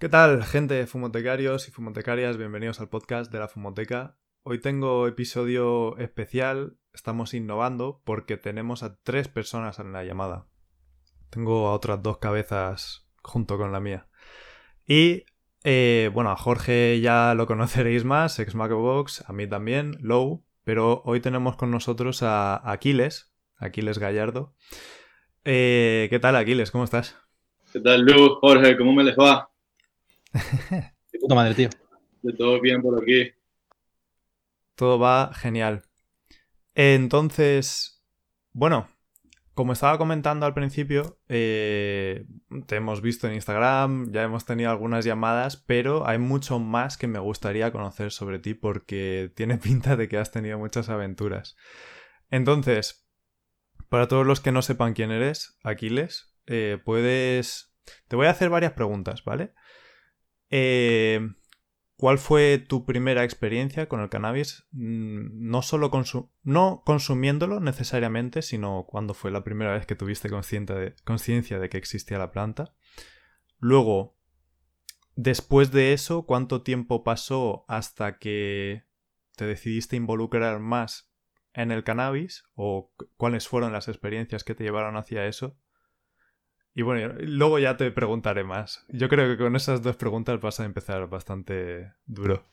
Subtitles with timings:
[0.00, 2.38] ¿Qué tal, gente, fumotecarios y fumotecarias?
[2.38, 4.16] Bienvenidos al podcast de la Fumoteca.
[4.44, 10.46] Hoy tengo episodio especial, estamos innovando porque tenemos a tres personas en la llamada.
[11.28, 14.08] Tengo a otras dos cabezas junto con la mía.
[14.86, 15.26] Y,
[15.64, 21.02] eh, bueno, a Jorge ya lo conoceréis más, ex Macobox, a mí también, Low, pero
[21.04, 24.54] hoy tenemos con nosotros a Aquiles, Aquiles Gallardo.
[25.44, 26.70] Eh, ¿Qué tal, Aquiles?
[26.70, 27.18] ¿Cómo estás?
[27.70, 28.36] ¿Qué tal, Lu?
[28.40, 29.49] Jorge, ¿cómo me les va?
[30.32, 31.68] De puta madre, tío.
[32.22, 33.32] De todo bien por aquí.
[34.74, 35.82] Todo va genial.
[36.74, 38.02] Entonces,
[38.52, 38.88] bueno,
[39.54, 42.24] como estaba comentando al principio, eh,
[42.66, 47.08] te hemos visto en Instagram, ya hemos tenido algunas llamadas, pero hay mucho más que
[47.08, 51.56] me gustaría conocer sobre ti porque tiene pinta de que has tenido muchas aventuras.
[52.30, 53.06] Entonces,
[53.88, 57.74] para todos los que no sepan quién eres, Aquiles, eh, puedes...
[58.08, 59.52] Te voy a hacer varias preguntas, ¿vale?
[60.50, 61.20] Eh,
[62.00, 64.64] ¿Cuál fue tu primera experiencia con el cannabis?
[64.70, 65.90] Mm, no solo
[66.42, 72.16] no consumiéndolo necesariamente, sino cuándo fue la primera vez que tuviste conciencia de, que existía
[72.16, 72.74] la planta.
[73.58, 74.16] Luego,
[75.14, 78.84] después de eso, ¿cuánto tiempo pasó hasta que
[79.36, 81.12] te decidiste involucrar más
[81.52, 82.44] en el cannabis?
[82.54, 85.58] ¿O cuáles fueron las experiencias que te llevaron hacia eso?
[86.74, 88.84] Y bueno, luego ya te preguntaré más.
[88.88, 92.44] Yo creo que con esas dos preguntas vas a empezar bastante duro.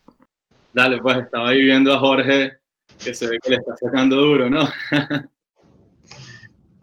[0.73, 2.57] Dale, pues estaba ahí viendo a Jorge
[3.03, 4.67] que se ve que le está sacando duro, ¿no?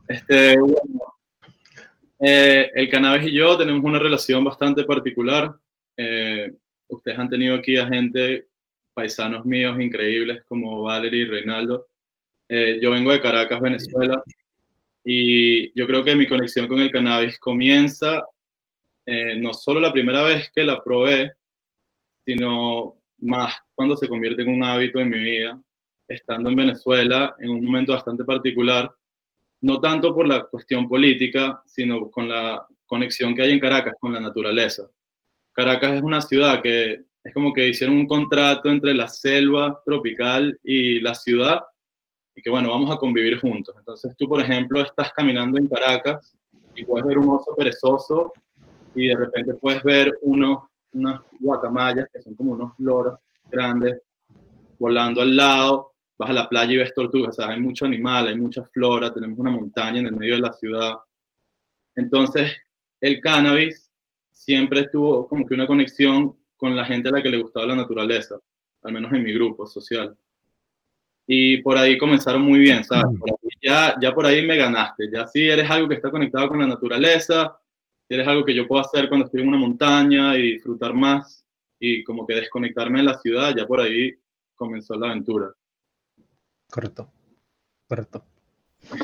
[0.08, 1.14] este, bueno,
[2.20, 5.54] eh, el cannabis y yo tenemos una relación bastante particular.
[5.96, 6.52] Eh,
[6.88, 8.48] ustedes han tenido aquí a gente,
[8.94, 11.88] paisanos míos increíbles como Valerie y Reinaldo.
[12.48, 14.22] Eh, yo vengo de Caracas, Venezuela,
[15.04, 18.24] y yo creo que mi conexión con el cannabis comienza
[19.06, 21.32] eh, no solo la primera vez que la probé,
[22.24, 25.60] sino más cuando se convierte en un hábito en mi vida,
[26.08, 28.90] estando en Venezuela en un momento bastante particular,
[29.60, 34.12] no tanto por la cuestión política, sino con la conexión que hay en Caracas con
[34.12, 34.88] la naturaleza.
[35.52, 40.58] Caracas es una ciudad que es como que hicieron un contrato entre la selva tropical
[40.62, 41.62] y la ciudad
[42.34, 43.74] y que bueno, vamos a convivir juntos.
[43.78, 46.36] Entonces tú, por ejemplo, estás caminando en Caracas
[46.74, 48.32] y puedes ver un oso perezoso
[48.94, 53.18] y de repente puedes ver unos, unas guacamayas que son como unos loros
[53.50, 54.00] grandes
[54.78, 58.28] volando al lado, vas a la playa y ves tortugas, o sea, hay mucho animal,
[58.28, 60.94] hay mucha flora, tenemos una montaña en el medio de la ciudad.
[61.94, 62.52] Entonces,
[63.00, 63.90] el cannabis
[64.32, 67.76] siempre tuvo como que una conexión con la gente a la que le gustaba la
[67.76, 68.38] naturaleza,
[68.82, 70.16] al menos en mi grupo social
[71.26, 73.04] y por ahí comenzaron muy bien, ¿sabes?
[73.62, 76.66] ya, ya por ahí me ganaste, ya si eres algo que está conectado con la
[76.66, 77.58] naturaleza,
[78.06, 81.46] si eres algo que yo puedo hacer cuando estoy en una montaña y disfrutar más
[81.80, 84.12] y como que desconectarme de la ciudad, ya por ahí
[84.54, 85.52] comenzó la aventura.
[86.70, 87.10] Correcto,
[87.88, 88.24] correcto.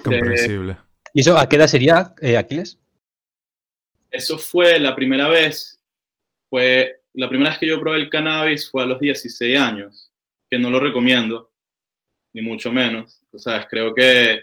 [0.04, 0.76] Comprensible.
[1.14, 2.78] ¿Y eso a qué edad sería, eh, Aquiles?
[4.10, 5.80] Eso fue la primera vez,
[6.48, 10.12] fue la primera vez que yo probé el cannabis fue a los 16 años,
[10.50, 11.49] que no lo recomiendo
[12.32, 13.22] ni mucho menos.
[13.32, 14.42] O sea, creo que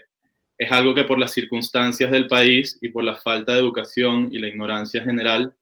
[0.58, 4.38] es algo que por las circunstancias del país y por la falta de educación y
[4.38, 5.54] la ignorancia general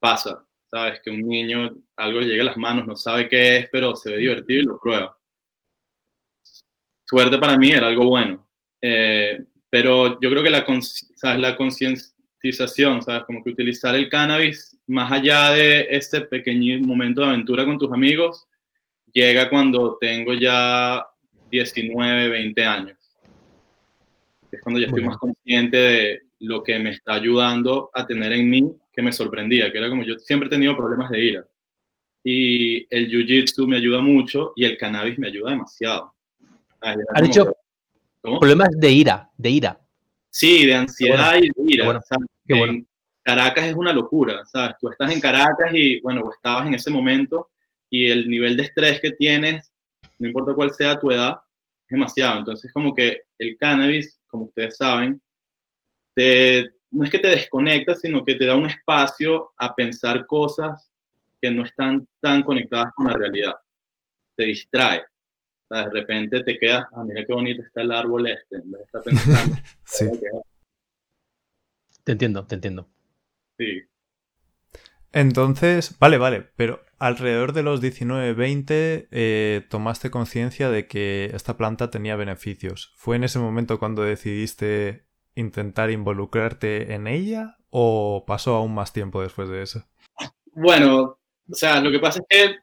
[0.00, 0.44] pasa.
[0.70, 3.96] Sabes, que un niño algo le llega a las manos, no sabe qué es, pero
[3.96, 5.16] se ve divertido y lo prueba.
[7.06, 8.46] Suerte para mí era algo bueno.
[8.82, 10.66] Eh, pero yo creo que la,
[11.16, 11.40] ¿sabes?
[11.40, 13.24] la concientización, ¿sabes?
[13.24, 17.92] Como que utilizar el cannabis más allá de ese pequeño momento de aventura con tus
[17.92, 18.46] amigos,
[19.12, 21.06] llega cuando tengo ya
[21.50, 22.98] 19, 20 años.
[24.50, 28.48] Es cuando ya estoy más consciente de lo que me está ayudando a tener en
[28.48, 31.46] mí que me sorprendía, que era como yo siempre he tenido problemas de ira.
[32.24, 36.14] Y el jiu-jitsu me ayuda mucho y el cannabis me ayuda demasiado.
[36.80, 37.52] ¿Has dicho
[38.22, 39.80] problemas de ira, de ira?
[40.30, 42.00] Sí, de ansiedad y de ira.
[43.22, 44.76] Caracas es una locura, ¿sabes?
[44.80, 47.50] Tú estás en Caracas y, bueno, estabas en ese momento
[47.90, 49.70] y el nivel de estrés que tienes
[50.18, 51.40] no importa cuál sea tu edad,
[51.86, 52.40] es demasiado.
[52.40, 55.20] Entonces, como que el cannabis, como ustedes saben,
[56.90, 60.90] no es que te desconecta, sino que te da un espacio a pensar cosas
[61.40, 63.54] que no están tan conectadas con la realidad.
[64.36, 65.04] Te distrae.
[65.70, 68.84] de repente te quedas, ah, mira qué bonito está el árbol este, en vez de
[68.84, 69.56] estar pensando.
[69.84, 70.06] sí.
[72.04, 72.88] Te entiendo, te entiendo.
[73.58, 73.82] Sí.
[75.12, 81.90] Entonces, vale, vale, pero alrededor de los 19-20 eh, tomaste conciencia de que esta planta
[81.90, 82.92] tenía beneficios.
[82.96, 89.22] ¿Fue en ese momento cuando decidiste intentar involucrarte en ella o pasó aún más tiempo
[89.22, 89.84] después de eso?
[90.52, 91.18] Bueno,
[91.48, 92.56] o sea, lo que pasa es que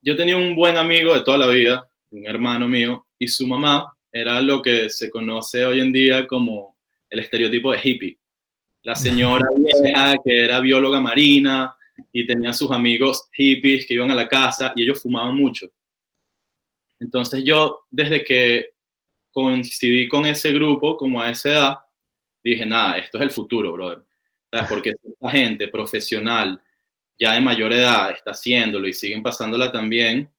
[0.00, 3.96] yo tenía un buen amigo de toda la vida, un hermano mío, y su mamá
[4.12, 6.76] era lo que se conoce hoy en día como
[7.10, 8.18] el estereotipo de hippie.
[8.84, 11.74] La señora vieja que era bióloga marina
[12.12, 15.70] y tenía sus amigos hippies que iban a la casa y ellos fumaban mucho.
[17.00, 18.74] Entonces yo, desde que
[19.32, 21.78] coincidí con ese grupo, como a esa edad,
[22.42, 24.04] dije, nada, esto es el futuro, brother.
[24.68, 26.62] Porque esta gente profesional,
[27.18, 30.30] ya de mayor edad, está haciéndolo y siguen pasándola también,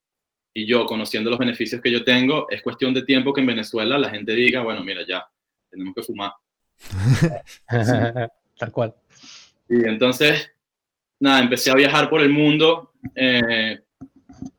[0.53, 3.97] y yo conociendo los beneficios que yo tengo, es cuestión de tiempo que en Venezuela
[3.97, 5.27] la gente diga, bueno, mira, ya,
[5.69, 6.31] tenemos que fumar.
[8.57, 8.93] Tal cual.
[9.67, 10.51] Y entonces,
[11.19, 13.81] nada, empecé a viajar por el mundo eh,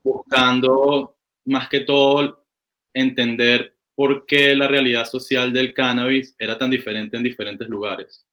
[0.02, 2.44] buscando más que todo
[2.92, 8.26] entender por qué la realidad social del cannabis era tan diferente en diferentes lugares.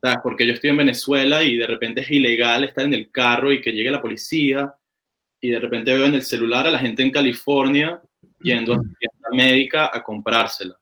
[0.00, 0.18] ¿Sabes?
[0.22, 3.60] Porque yo estoy en Venezuela y de repente es ilegal estar en el carro y
[3.60, 4.74] que llegue la policía
[5.40, 8.00] y de repente veo en el celular a la gente en California
[8.40, 10.78] yendo a la médica a comprársela.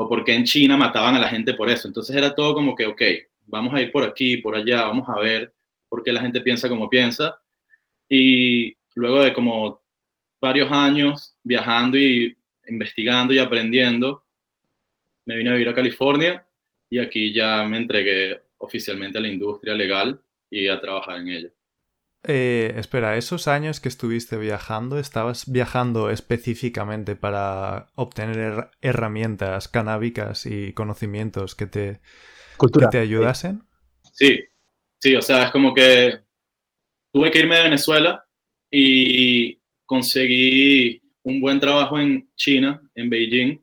[0.00, 1.88] O porque en China mataban a la gente por eso.
[1.88, 3.02] Entonces era todo como que, ok,
[3.46, 5.52] vamos a ir por aquí, por allá, vamos a ver
[5.88, 7.40] por qué la gente piensa como piensa.
[8.08, 9.82] Y luego de como
[10.40, 12.36] varios años viajando y
[12.68, 14.24] investigando y aprendiendo,
[15.26, 16.46] me vine a vivir a California
[16.88, 21.50] y aquí ya me entregué oficialmente a la industria legal y a trabajar en ella.
[22.24, 30.72] Eh, espera, esos años que estuviste viajando, ¿estabas viajando específicamente para obtener herramientas canábicas y
[30.72, 32.00] conocimientos que te,
[32.90, 33.62] te ayudasen?
[34.12, 34.40] Sí,
[34.98, 36.18] sí, o sea, es como que
[37.12, 38.24] tuve que irme de Venezuela
[38.70, 43.60] y conseguí un buen trabajo en China, en Beijing,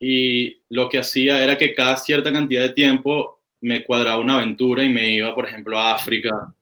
[0.00, 4.82] y lo que hacía era que cada cierta cantidad de tiempo me cuadraba una aventura
[4.82, 6.52] y me iba, por ejemplo, a África,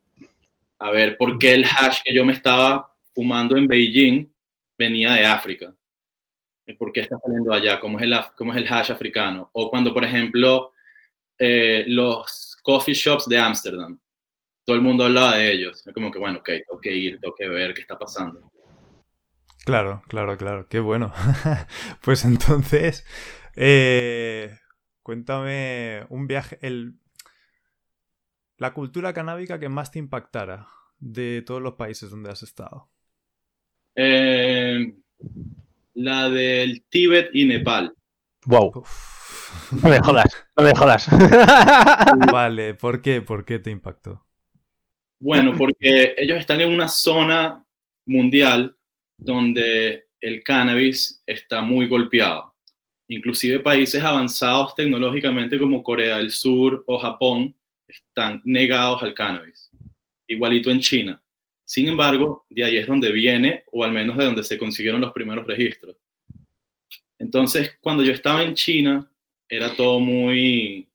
[0.81, 4.27] a ver por qué el hash que yo me estaba fumando en Beijing
[4.77, 5.75] venía de África.
[6.79, 7.79] ¿Por qué está saliendo allá?
[7.81, 9.51] ¿Cómo es el, cómo es el hash africano?
[9.53, 10.73] O cuando, por ejemplo,
[11.39, 13.99] eh, los coffee shops de Ámsterdam,
[14.65, 15.87] todo el mundo hablaba de ellos.
[15.87, 18.51] Es como que, bueno, ok, tengo ir, tengo ver qué está pasando.
[19.65, 21.13] Claro, claro, claro, qué bueno.
[22.03, 23.05] pues entonces,
[23.55, 24.57] eh,
[25.03, 26.59] cuéntame un viaje,
[28.61, 30.69] la cultura canábica que más te impactara
[30.99, 32.91] de todos los países donde has estado.
[33.97, 34.95] Eh,
[35.95, 37.95] la del Tíbet y Nepal.
[38.45, 38.85] Wow.
[39.83, 41.09] No me jodas, no me jodas.
[42.33, 43.23] vale, ¿por qué?
[43.23, 44.27] ¿Por qué te impactó?
[45.19, 47.65] Bueno, porque ellos están en una zona
[48.07, 48.77] mundial
[49.17, 52.55] donde el cannabis está muy golpeado.
[53.09, 57.55] Inclusive países avanzados tecnológicamente como Corea del Sur o Japón
[57.91, 59.71] están negados al cannabis.
[60.27, 61.23] Igualito en China.
[61.65, 65.13] Sin embargo, de ahí es donde viene, o al menos de donde se consiguieron los
[65.13, 65.97] primeros registros.
[67.19, 69.09] Entonces, cuando yo estaba en China,
[69.49, 70.89] era todo muy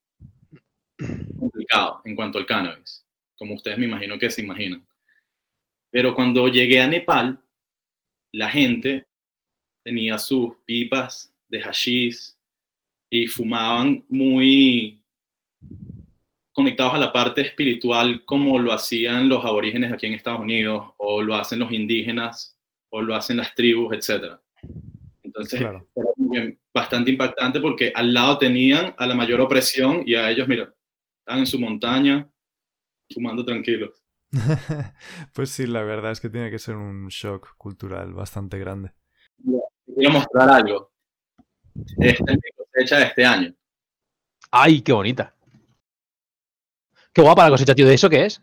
[1.39, 3.05] complicado en cuanto al cannabis,
[3.37, 4.85] como ustedes me imagino que se imaginan.
[5.91, 7.39] Pero cuando llegué a Nepal,
[8.31, 9.07] la gente
[9.83, 12.33] tenía sus pipas de hashish
[13.09, 14.99] y fumaban muy
[16.55, 21.21] conectados a la parte espiritual como lo hacían los aborígenes aquí en Estados Unidos, o
[21.21, 22.57] lo hacen los indígenas,
[22.89, 24.39] o lo hacen las tribus, etc.
[25.21, 25.83] Entonces, era
[26.73, 30.73] bastante impactante porque al lado tenían a la mayor opresión y a ellos, mira,
[31.19, 32.29] están en su montaña,
[33.13, 34.01] fumando tranquilos.
[35.33, 38.93] pues sí, la verdad es que tiene que ser un shock cultural bastante grande.
[39.37, 40.93] Voy a mostrar algo.
[41.97, 43.53] Esta es mi cosecha de este año.
[44.51, 45.34] ¡Ay, qué bonita!
[47.15, 47.87] Qué guapa la cosecha, tío.
[47.87, 48.41] ¿De eso qué es?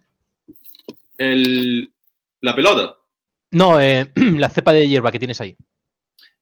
[1.19, 1.93] El,
[2.41, 2.97] la pelota.
[3.51, 5.55] No, eh, la cepa de hierba que tienes ahí.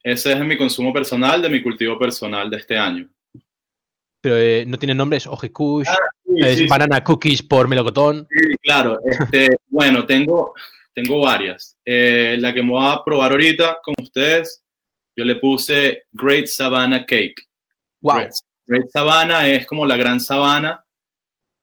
[0.01, 3.11] Ese es mi consumo personal, de mi cultivo personal de este año.
[4.21, 5.97] Pero eh, no tiene nombre, es Ojikush, ah,
[6.37, 8.29] es Banana Cookies por Melocotón.
[8.31, 9.01] Sí, claro.
[9.05, 10.55] Este, bueno, tengo,
[10.95, 11.77] tengo varias.
[11.85, 14.63] Eh, la que me voy a probar ahorita con ustedes,
[15.17, 17.43] yo le puse Great Savannah Cake.
[18.03, 18.29] Wow.
[18.67, 20.85] Great Savannah es como la gran sabana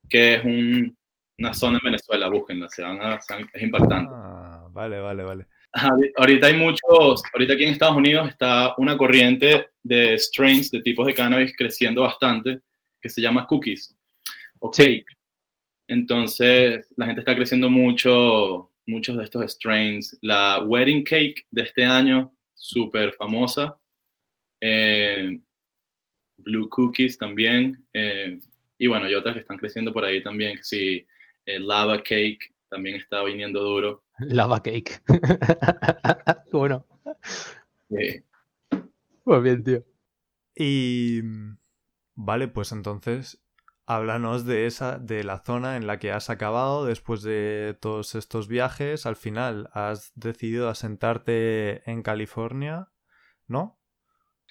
[0.10, 3.16] que es una zona en Venezuela, búsquenla, se van a,
[3.54, 4.12] es impactante.
[4.14, 5.48] Ah, vale, vale, vale.
[6.18, 11.06] Ahorita hay muchos, ahorita aquí en Estados Unidos está una corriente de strains, de tipos
[11.06, 12.62] de cannabis creciendo bastante,
[13.02, 13.96] que se llama cookies
[14.60, 15.06] o cake.
[15.88, 20.18] Entonces, la gente está creciendo mucho, muchos de estos strains.
[20.22, 23.78] La wedding cake de este año, súper famosa.
[24.62, 25.40] Eh,
[26.38, 27.86] blue cookies también.
[27.94, 28.40] Eh,
[28.77, 31.07] y bueno, hay otras que están creciendo por ahí también, que sí,
[31.46, 34.03] Lava Cake también está viniendo duro.
[34.19, 35.01] Lava Cake.
[36.51, 36.86] bueno.
[37.89, 38.24] Sí.
[39.24, 39.84] Pues bien, tío.
[40.55, 41.22] Y
[42.15, 43.41] vale, pues entonces
[43.86, 48.48] háblanos de esa, de la zona en la que has acabado después de todos estos
[48.48, 49.05] viajes.
[49.05, 52.89] Al final has decidido asentarte en California,
[53.48, 53.79] ¿no?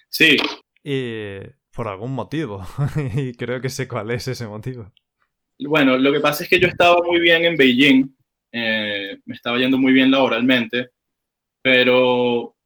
[0.08, 0.38] Sí.
[0.82, 1.40] Y
[1.76, 2.66] por algún motivo.
[3.14, 4.90] y creo que sé cuál es ese motivo.
[5.58, 8.16] Bueno, lo que pasa es que yo estaba muy bien en Beijing.
[8.52, 10.90] eh, me estaba yendo muy bien laboralmente,
[11.62, 12.56] pero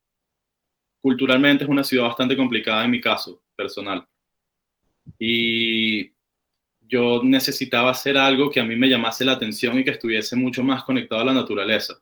[1.02, 4.06] culturalmente es una ciudad bastante complicada en mi caso personal.
[5.18, 6.12] Y
[6.80, 10.62] yo necesitaba hacer algo que a mí me llamase la atención y que estuviese mucho
[10.62, 11.94] más conectado a la naturaleza.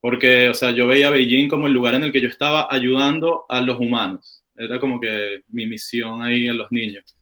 [0.00, 3.44] Porque, o sea, yo veía Beijing como el lugar en el que yo estaba ayudando
[3.48, 4.45] a los humanos.
[4.56, 7.16] Era como que mi misión ahí en los niños.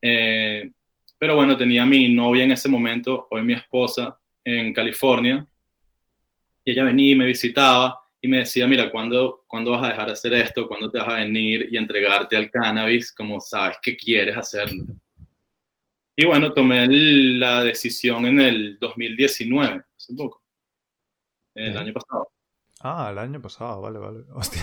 [0.00, 0.70] Eh,
[1.18, 5.46] pero bueno, tenía a mi novia en ese momento, hoy mi esposa, en California.
[6.64, 10.06] Y ella venía y me visitaba y me decía, mira, ¿cuándo, ¿cuándo vas a dejar
[10.06, 10.68] de hacer esto?
[10.68, 13.12] ¿Cuándo te vas a venir y entregarte al cannabis?
[13.12, 14.84] Como sabes que quieres hacerlo.
[16.16, 20.42] Y bueno, tomé la decisión en el 2019, hace poco,
[21.54, 22.32] el año pasado.
[22.80, 24.24] Ah, el año pasado, vale, vale.
[24.34, 24.62] Hostia.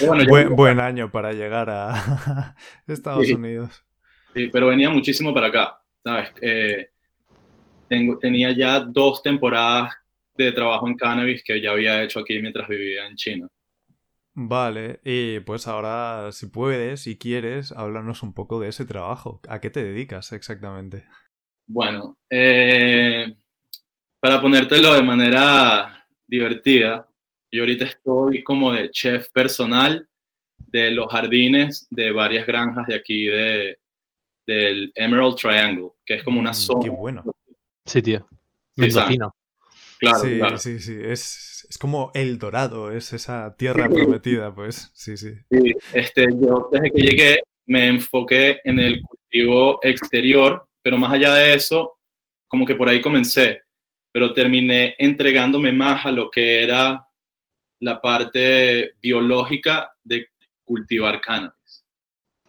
[0.00, 3.32] Bueno, Buen, buen año para llegar a Estados Sí.
[3.32, 3.84] Unidos.
[4.34, 6.30] Sí, pero venía muchísimo para acá, ¿sabes?
[6.42, 6.90] Eh,
[7.88, 9.94] tengo, tenía ya dos temporadas
[10.36, 13.48] de trabajo en cannabis que ya había hecho aquí mientras vivía en China.
[14.40, 19.40] Vale, y pues ahora, si puedes, si quieres, háblanos un poco de ese trabajo.
[19.48, 21.04] ¿A qué te dedicas exactamente?
[21.66, 23.36] Bueno, eh,
[24.20, 27.07] para ponértelo de manera divertida,
[27.50, 30.08] yo ahorita estoy como de chef personal
[30.58, 33.78] de los jardines de varias granjas de aquí de,
[34.46, 36.80] del Emerald Triangle, que es como una Mm, zona.
[36.84, 37.24] Qué bueno.
[37.84, 38.26] Sí, tío.
[38.76, 39.34] Mendocino.
[39.98, 40.58] Claro, Sí, claro.
[40.58, 40.96] sí, sí.
[41.02, 44.90] Es, es como El Dorado, es esa tierra prometida, pues.
[44.94, 45.32] Sí, sí.
[45.50, 51.34] Sí, este, yo desde que llegué me enfoqué en el cultivo exterior, pero más allá
[51.34, 51.98] de eso,
[52.46, 53.62] como que por ahí comencé,
[54.12, 57.04] pero terminé entregándome más a lo que era
[57.80, 60.28] la parte biológica de
[60.64, 61.84] cultivar cannabis,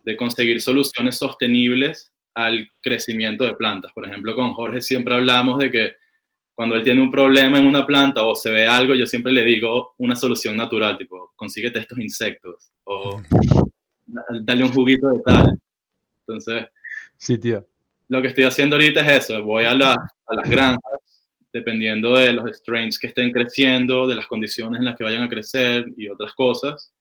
[0.03, 3.91] de conseguir soluciones sostenibles al crecimiento de plantas.
[3.93, 5.93] Por ejemplo, con Jorge siempre hablamos de que
[6.55, 9.45] cuando él tiene un problema en una planta o se ve algo, yo siempre le
[9.45, 13.21] digo una solución natural, tipo, consíguete estos insectos o
[14.41, 15.59] dale un juguito de tal.
[16.27, 16.65] Entonces,
[17.17, 17.65] Sí, tío.
[18.09, 21.18] lo que estoy haciendo ahorita es eso, voy a, la- a las granjas,
[21.51, 25.29] dependiendo de los strains que estén creciendo, de las condiciones en las que vayan a
[25.29, 26.93] crecer y otras cosas.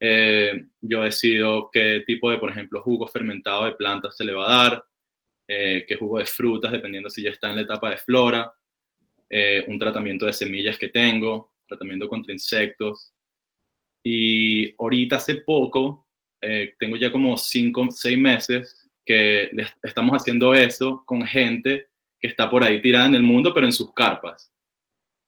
[0.00, 4.44] eh, yo decido qué tipo de, por ejemplo, jugo fermentado de plantas se le va
[4.46, 4.84] a dar,
[5.48, 8.52] eh, qué jugo de frutas, dependiendo si ya está en la etapa de flora,
[9.30, 13.12] eh, un tratamiento de semillas que tengo, tratamiento contra insectos.
[14.04, 16.06] Y ahorita hace poco,
[16.40, 19.50] eh, tengo ya como 5, 6 meses que
[19.82, 21.88] estamos haciendo eso con gente
[22.20, 24.52] que está por ahí tirada en el mundo, pero en sus carpas.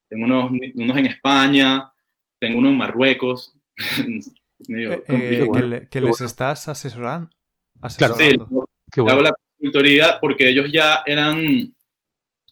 [0.08, 1.92] Tengo unos, unos en España,
[2.40, 3.54] tengo uno en Marruecos.
[4.68, 7.30] Medio Eh, eh, que le- que les estás asesoran-
[7.96, 8.14] Claro.
[8.16, 8.68] Sí, asesorando.
[8.90, 9.22] Qué hago bueno.
[9.22, 11.72] la consultoría porque ellos ya eran,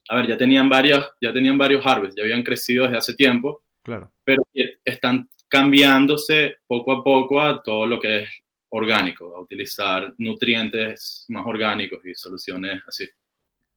[0.09, 3.65] a ver, ya tenían varios, ya tenían varios harvests, ya habían crecido desde hace tiempo,
[3.83, 4.13] Claro.
[4.23, 4.47] pero
[4.85, 8.29] están cambiándose poco a poco a todo lo que es
[8.69, 13.09] orgánico, a utilizar nutrientes más orgánicos y soluciones así.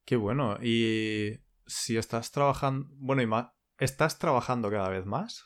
[0.10, 0.58] Qué bueno.
[0.60, 5.46] Y si estás trabajando, bueno, y más, ¿estás trabajando cada vez más?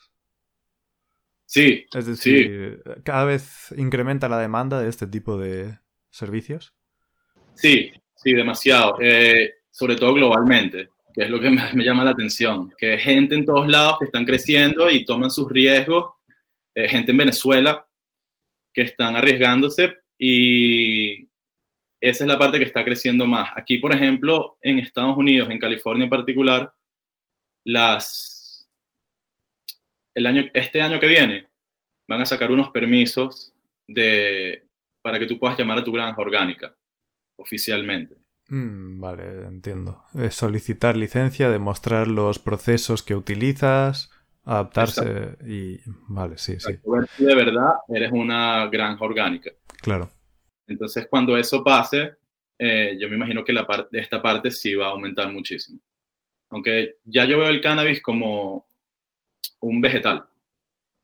[1.44, 5.78] Sí, Es decir, cada vez incrementa la demanda de este tipo de
[6.10, 6.74] servicios.
[7.54, 12.72] sí, sí, demasiado, Eh, sobre todo globalmente, que es lo que me llama la atención,
[12.78, 16.14] que hay gente en todos lados que están creciendo y toman sus riesgos,
[16.74, 17.86] eh, gente en Venezuela
[18.72, 21.28] que están arriesgándose y
[22.08, 23.50] esa es la parte que está creciendo más.
[23.56, 26.74] Aquí, por ejemplo, en Estados Unidos, en California en particular,
[27.64, 28.68] las,
[30.14, 31.48] el año, este año que viene
[32.06, 33.54] van a sacar unos permisos
[33.88, 34.66] de,
[35.00, 36.76] para que tú puedas llamar a tu granja orgánica
[37.36, 38.16] oficialmente.
[38.48, 40.04] Mm, vale, entiendo.
[40.14, 44.10] Es solicitar licencia, demostrar los procesos que utilizas,
[44.44, 45.80] adaptarse y...
[46.08, 46.74] Vale, sí, sí,
[47.16, 49.52] de verdad eres una granja orgánica.
[49.80, 50.10] claro.
[50.66, 52.16] Entonces, cuando eso pase,
[52.58, 55.80] eh, yo me imagino que la parte, esta parte sí va a aumentar muchísimo.
[56.50, 58.66] Aunque ya yo veo el cannabis como
[59.60, 60.24] un vegetal.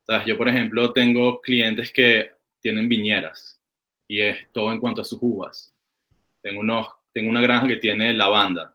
[0.07, 0.27] ¿Sabes?
[0.27, 3.61] Yo, por ejemplo, tengo clientes que tienen viñeras
[4.09, 5.75] y es todo en cuanto a sus uvas.
[6.43, 8.75] Tengo, unos, tengo una granja que tiene lavanda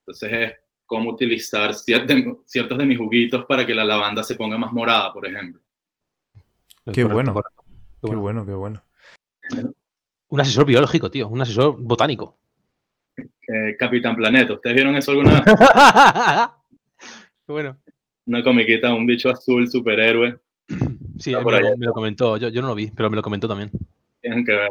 [0.00, 0.52] Entonces es
[0.84, 5.26] cómo utilizar ciertos de mis juguitos para que la lavanda se ponga más morada, por
[5.26, 5.60] ejemplo.
[6.92, 7.34] Qué bueno.
[8.02, 8.82] Qué bueno, qué bueno.
[10.34, 12.36] Un asesor biológico, tío, un asesor botánico.
[13.78, 15.42] Capitán Planeta, ¿ustedes vieron eso alguna vez?
[17.46, 17.78] bueno.
[18.26, 20.36] Una comiquita, un bicho azul, superhéroe.
[21.20, 23.70] Sí, me, me, lo comentó, yo, yo no lo vi, pero me lo comentó también.
[24.20, 24.70] Tienen que ver.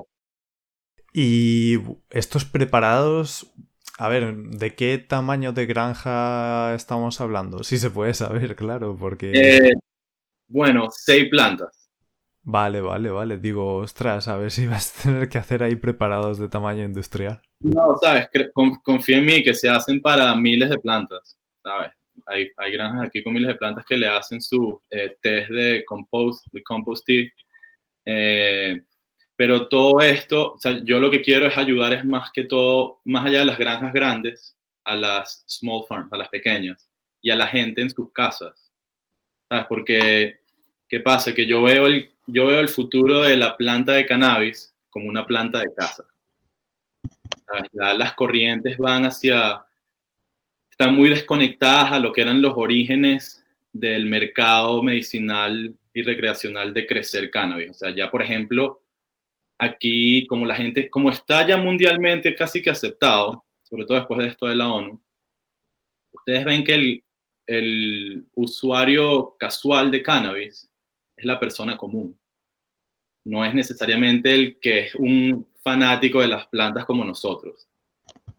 [1.14, 1.78] Y
[2.10, 3.50] estos preparados,
[3.98, 7.64] a ver, ¿de qué tamaño de granja estamos hablando?
[7.64, 9.32] Sí se puede saber, claro, porque...
[9.34, 9.74] Eh,
[10.50, 11.83] bueno, seis plantas.
[12.44, 13.38] Vale, vale, vale.
[13.38, 17.42] Digo, ostras, a ver si vas a tener que hacer ahí preparados de tamaño industrial.
[17.62, 18.28] No, sabes,
[18.84, 21.92] confía en mí que se hacen para miles de plantas, ¿sabes?
[22.26, 25.84] Hay, hay granjas aquí con miles de plantas que le hacen su eh, test de
[25.86, 27.30] compost, de compost tea.
[28.06, 28.82] Eh,
[29.36, 33.02] pero todo esto, o sea, yo lo que quiero es ayudar es más que todo,
[33.06, 36.90] más allá de las granjas grandes, a las small farms, a las pequeñas,
[37.22, 38.72] y a la gente en sus casas.
[39.50, 39.66] ¿Sabes?
[39.68, 40.43] Porque,
[40.94, 41.34] ¿qué pasa?
[41.34, 45.26] Que yo veo, el, yo veo el futuro de la planta de cannabis como una
[45.26, 46.06] planta de casa.
[47.72, 49.66] las corrientes van hacia,
[50.70, 56.86] están muy desconectadas a lo que eran los orígenes del mercado medicinal y recreacional de
[56.86, 57.72] crecer cannabis.
[57.72, 58.84] O sea, ya por ejemplo,
[59.58, 64.28] aquí, como la gente, como está ya mundialmente casi que aceptado, sobre todo después de
[64.28, 65.02] esto de la ONU,
[66.12, 67.04] ustedes ven que el,
[67.48, 70.70] el usuario casual de cannabis
[71.24, 72.20] es la persona común.
[73.26, 77.68] No es necesariamente el que es un fanático de las plantas como nosotros.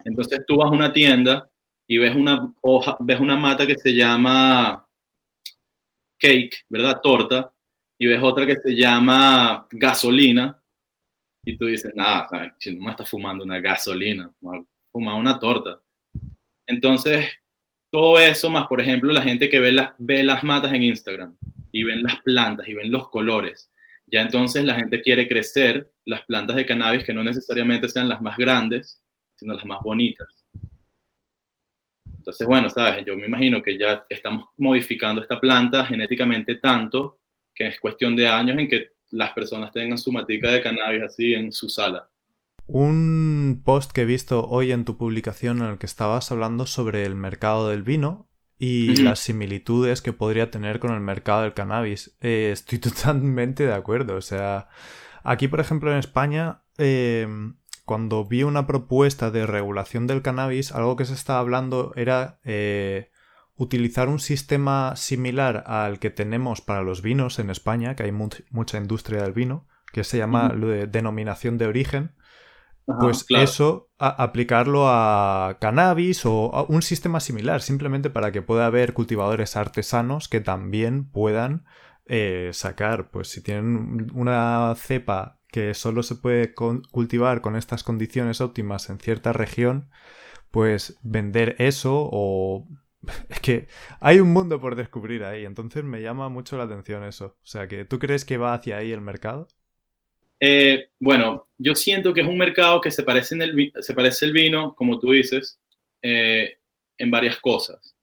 [0.04, 1.50] Entonces tú vas a una tienda
[1.86, 4.86] y ves una hoja, ves una mata que se llama
[6.18, 7.00] cake, ¿verdad?
[7.02, 7.52] Torta,
[7.98, 10.60] y ves otra que se llama gasolina,
[11.46, 14.32] y tú dices, nada, no me está fumando una gasolina,
[14.90, 15.80] fumar una torta.
[16.66, 17.26] Entonces,
[17.94, 21.36] todo eso más, por ejemplo, la gente que ve las, ve las matas en Instagram
[21.70, 23.70] y ven las plantas y ven los colores,
[24.06, 28.20] ya entonces la gente quiere crecer las plantas de cannabis que no necesariamente sean las
[28.20, 29.00] más grandes,
[29.36, 30.26] sino las más bonitas.
[32.16, 37.20] Entonces, bueno, sabes, yo me imagino que ya estamos modificando esta planta genéticamente tanto
[37.54, 41.32] que es cuestión de años en que las personas tengan su matica de cannabis así
[41.32, 42.10] en su sala.
[42.66, 47.04] Un post que he visto hoy en tu publicación en el que estabas hablando sobre
[47.04, 52.16] el mercado del vino y las similitudes que podría tener con el mercado del cannabis.
[52.20, 54.16] Eh, estoy totalmente de acuerdo.
[54.16, 54.68] O sea,
[55.22, 57.28] aquí, por ejemplo, en España, eh,
[57.84, 63.10] cuando vi una propuesta de regulación del cannabis, algo que se estaba hablando era eh,
[63.56, 68.78] utilizar un sistema similar al que tenemos para los vinos en España, que hay mucha
[68.78, 72.12] industria del vino, que se llama lo de denominación de origen,
[72.86, 79.56] pues eso, aplicarlo a cannabis o un sistema similar, simplemente para que pueda haber cultivadores
[79.56, 81.64] artesanos que también puedan
[82.06, 88.40] eh, sacar, pues si tienen una cepa que solo se puede cultivar con estas condiciones
[88.40, 89.88] óptimas en cierta región,
[90.50, 92.68] pues vender eso o
[93.28, 93.68] es que
[94.00, 97.36] hay un mundo por descubrir ahí, entonces me llama mucho la atención eso.
[97.42, 99.48] O sea, que ¿tú crees que va hacia ahí el mercado?
[100.46, 104.26] Eh, bueno, yo siento que es un mercado que se parece, en el, se parece
[104.26, 105.58] el vino, como tú dices,
[106.02, 106.58] eh,
[106.98, 107.96] en varias cosas.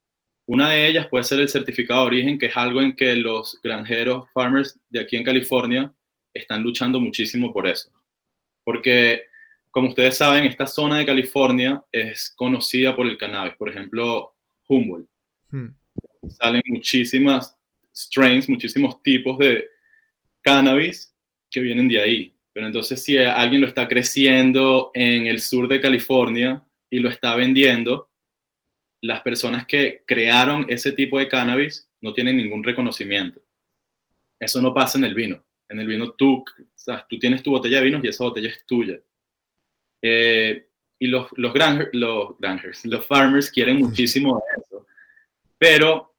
[0.47, 3.59] Una de ellas puede ser el certificado de origen, que es algo en que los
[3.61, 5.93] granjeros, farmers de aquí en California,
[6.33, 7.91] están luchando muchísimo por eso.
[8.63, 9.21] Porque,
[9.69, 13.53] como ustedes saben, esta zona de California es conocida por el cannabis.
[13.53, 14.33] Por ejemplo,
[14.67, 15.07] Humboldt.
[15.51, 15.75] Hmm.
[16.27, 17.55] Salen muchísimas
[17.95, 19.69] strains, muchísimos tipos de
[20.41, 21.11] cannabis
[21.51, 22.33] que vienen de ahí.
[22.53, 27.35] Pero entonces si alguien lo está creciendo en el sur de California y lo está
[27.35, 28.09] vendiendo,
[29.01, 33.41] las personas que crearon ese tipo de cannabis no tienen ningún reconocimiento.
[34.39, 35.43] Eso no pasa en el vino.
[35.69, 36.43] En el vino tú,
[37.09, 38.99] tú tienes tu botella de vino y esa botella es tuya.
[40.01, 40.67] Eh,
[40.99, 41.53] y los, los,
[41.93, 42.35] los,
[42.83, 44.85] los farmers quieren muchísimo eso.
[45.57, 46.15] Pero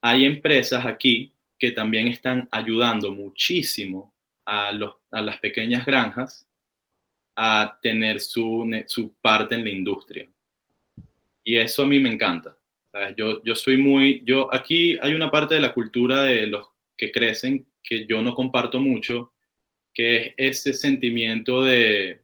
[0.00, 4.14] hay empresas aquí que también están ayudando muchísimo
[4.48, 6.48] a, los, a las pequeñas granjas
[7.36, 10.28] a tener su, su, parte en la industria.
[11.44, 12.56] Y eso a mí me encanta.
[13.16, 17.12] Yo, yo soy muy, yo aquí hay una parte de la cultura de los que
[17.12, 19.34] crecen que yo no comparto mucho,
[19.92, 22.22] que es ese sentimiento de,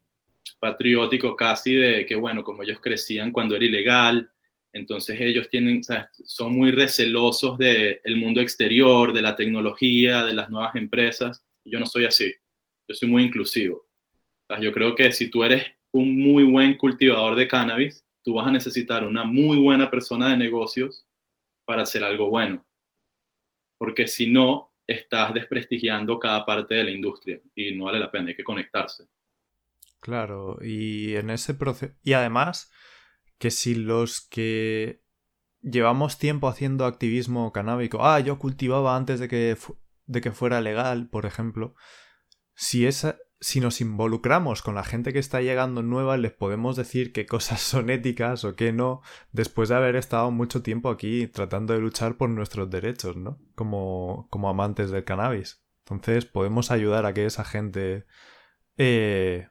[0.59, 4.31] patriótico casi de que, bueno, como ellos crecían cuando era ilegal,
[4.73, 5.83] entonces ellos tienen,
[6.25, 11.44] son muy recelosos del mundo exterior, de la tecnología, de las nuevas empresas.
[11.65, 12.33] Yo no soy así,
[12.89, 13.87] yo soy muy inclusivo.
[14.61, 18.53] yo creo que si tú eres un muy buen cultivador de cannabis, tú vas a
[18.53, 21.07] necesitar una muy buena persona de negocios
[21.65, 22.65] para hacer algo bueno.
[23.79, 28.29] Porque si no, estás desprestigiando cada parte de la industria y no vale la pena,
[28.29, 29.05] hay que conectarse.
[30.01, 31.95] Claro, y en ese proceso...
[32.03, 32.71] Y además,
[33.39, 35.03] que si los que
[35.63, 39.57] llevamos tiempo haciendo activismo canábico, ah, yo cultivaba antes de que,
[40.07, 41.75] de que fuera legal, por ejemplo,
[42.55, 47.13] si, esa, si nos involucramos con la gente que está llegando nueva, les podemos decir
[47.13, 51.75] qué cosas son éticas o qué no, después de haber estado mucho tiempo aquí tratando
[51.75, 53.39] de luchar por nuestros derechos, ¿no?
[53.55, 55.65] Como, como amantes del cannabis.
[55.81, 58.07] Entonces podemos ayudar a que esa gente
[58.79, 59.49] eh,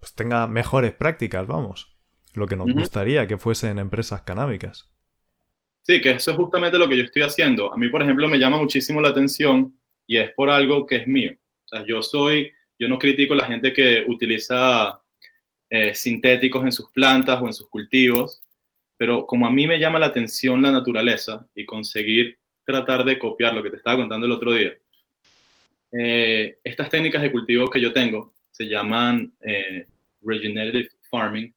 [0.00, 1.96] pues tenga mejores prácticas, vamos.
[2.32, 4.93] Lo que nos gustaría que fuesen empresas canábicas.
[5.86, 7.72] Sí, que eso es justamente lo que yo estoy haciendo.
[7.72, 11.06] A mí, por ejemplo, me llama muchísimo la atención y es por algo que es
[11.06, 11.32] mío.
[11.66, 14.98] O sea, yo soy, yo no critico a la gente que utiliza
[15.68, 18.42] eh, sintéticos en sus plantas o en sus cultivos,
[18.96, 23.54] pero como a mí me llama la atención la naturaleza y conseguir tratar de copiar
[23.54, 24.72] lo que te estaba contando el otro día,
[25.92, 29.86] eh, estas técnicas de cultivo que yo tengo se llaman eh,
[30.22, 31.54] regenerative farming,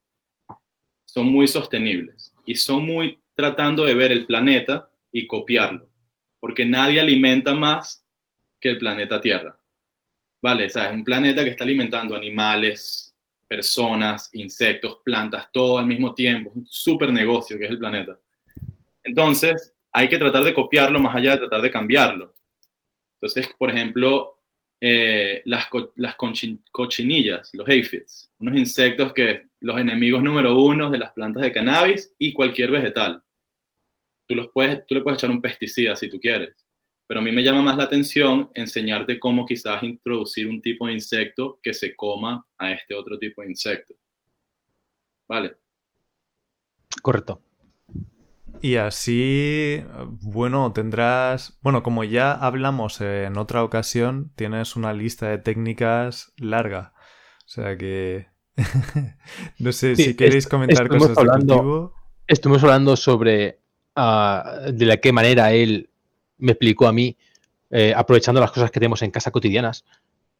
[1.05, 5.87] son muy sostenibles y son muy tratando de ver el planeta y copiarlo,
[6.39, 8.03] porque nadie alimenta más
[8.59, 9.55] que el planeta Tierra.
[10.41, 13.15] Vale, o sea, es un planeta que está alimentando animales,
[13.47, 18.19] personas, insectos, plantas, todo al mismo tiempo, un super negocio que es el planeta.
[19.03, 22.33] Entonces, hay que tratar de copiarlo más allá de tratar de cambiarlo.
[23.21, 24.39] Entonces, por ejemplo,
[24.81, 31.11] eh, las, las cochinillas, los aphids, unos insectos que los enemigos número uno de las
[31.11, 33.23] plantas de cannabis y cualquier vegetal
[34.27, 36.55] tú, los puedes, tú le puedes echar un pesticida si tú quieres,
[37.07, 40.93] pero a mí me llama más la atención enseñarte cómo quizás introducir un tipo de
[40.93, 43.95] insecto que se coma a este otro tipo de insecto.
[45.27, 45.57] ¿Vale?
[47.01, 47.41] Correcto.
[48.61, 49.83] Y así,
[50.21, 56.93] bueno, tendrás, bueno, como ya hablamos en otra ocasión, tienes una lista de técnicas larga.
[57.45, 58.27] O sea que,
[59.59, 61.93] no sé si queréis comentar cosas hablando,
[62.27, 63.61] Estuvimos hablando sobre
[63.97, 65.89] de la qué manera él
[66.37, 67.17] me explicó a mí,
[67.69, 69.83] eh, aprovechando las cosas que tenemos en casa cotidianas,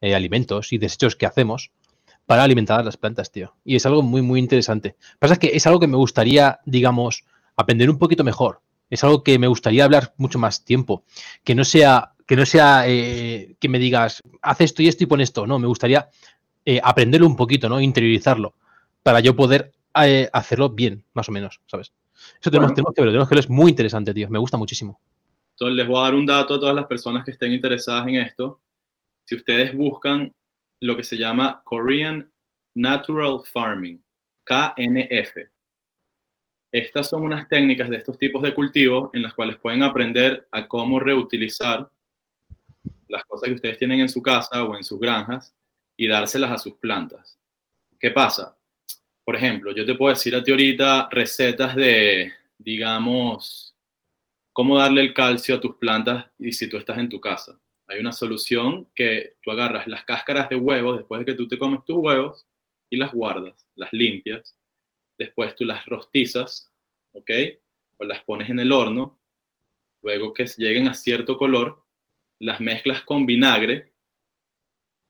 [0.00, 1.70] eh, alimentos y desechos que hacemos,
[2.26, 3.54] para alimentar a las plantas, tío.
[3.64, 4.96] Y es algo muy, muy interesante.
[5.18, 7.24] Pasa es que es algo que me gustaría, digamos,
[7.56, 8.60] aprender un poquito mejor.
[8.90, 11.04] Es algo que me gustaría hablar mucho más tiempo.
[11.44, 15.06] Que no sea, que no sea eh, que me digas, haz esto y esto y
[15.06, 15.46] pon esto.
[15.46, 16.08] No, me gustaría
[16.82, 17.80] aprenderlo un poquito, ¿no?
[17.80, 18.54] Interiorizarlo.
[19.02, 21.92] Para yo poder hacerlo bien, más o menos, ¿sabes?
[22.40, 25.00] Eso tenemos, que verlo, tenemos que verlo, es muy interesante, tío, me gusta muchísimo.
[25.52, 28.16] Entonces les voy a dar un dato a todas las personas que estén interesadas en
[28.16, 28.60] esto.
[29.24, 30.32] Si ustedes buscan
[30.80, 32.30] lo que se llama Korean
[32.74, 34.02] Natural Farming,
[34.44, 35.48] KNF,
[36.70, 40.68] estas son unas técnicas de estos tipos de cultivos en las cuales pueden aprender a
[40.68, 41.90] cómo reutilizar
[43.08, 45.54] las cosas que ustedes tienen en su casa o en sus granjas
[45.96, 47.38] y dárselas a sus plantas.
[47.98, 48.57] ¿Qué pasa?
[49.28, 53.76] Por ejemplo, yo te puedo decir a ti ahorita recetas de, digamos,
[54.54, 57.60] cómo darle el calcio a tus plantas y si tú estás en tu casa.
[57.88, 61.58] Hay una solución que tú agarras las cáscaras de huevos después de que tú te
[61.58, 62.46] comes tus huevos
[62.88, 64.56] y las guardas, las limpias.
[65.18, 66.72] Después tú las rostizas,
[67.12, 67.30] ¿ok?
[67.98, 69.20] O las pones en el horno.
[70.00, 71.84] Luego que lleguen a cierto color,
[72.38, 73.87] las mezclas con vinagre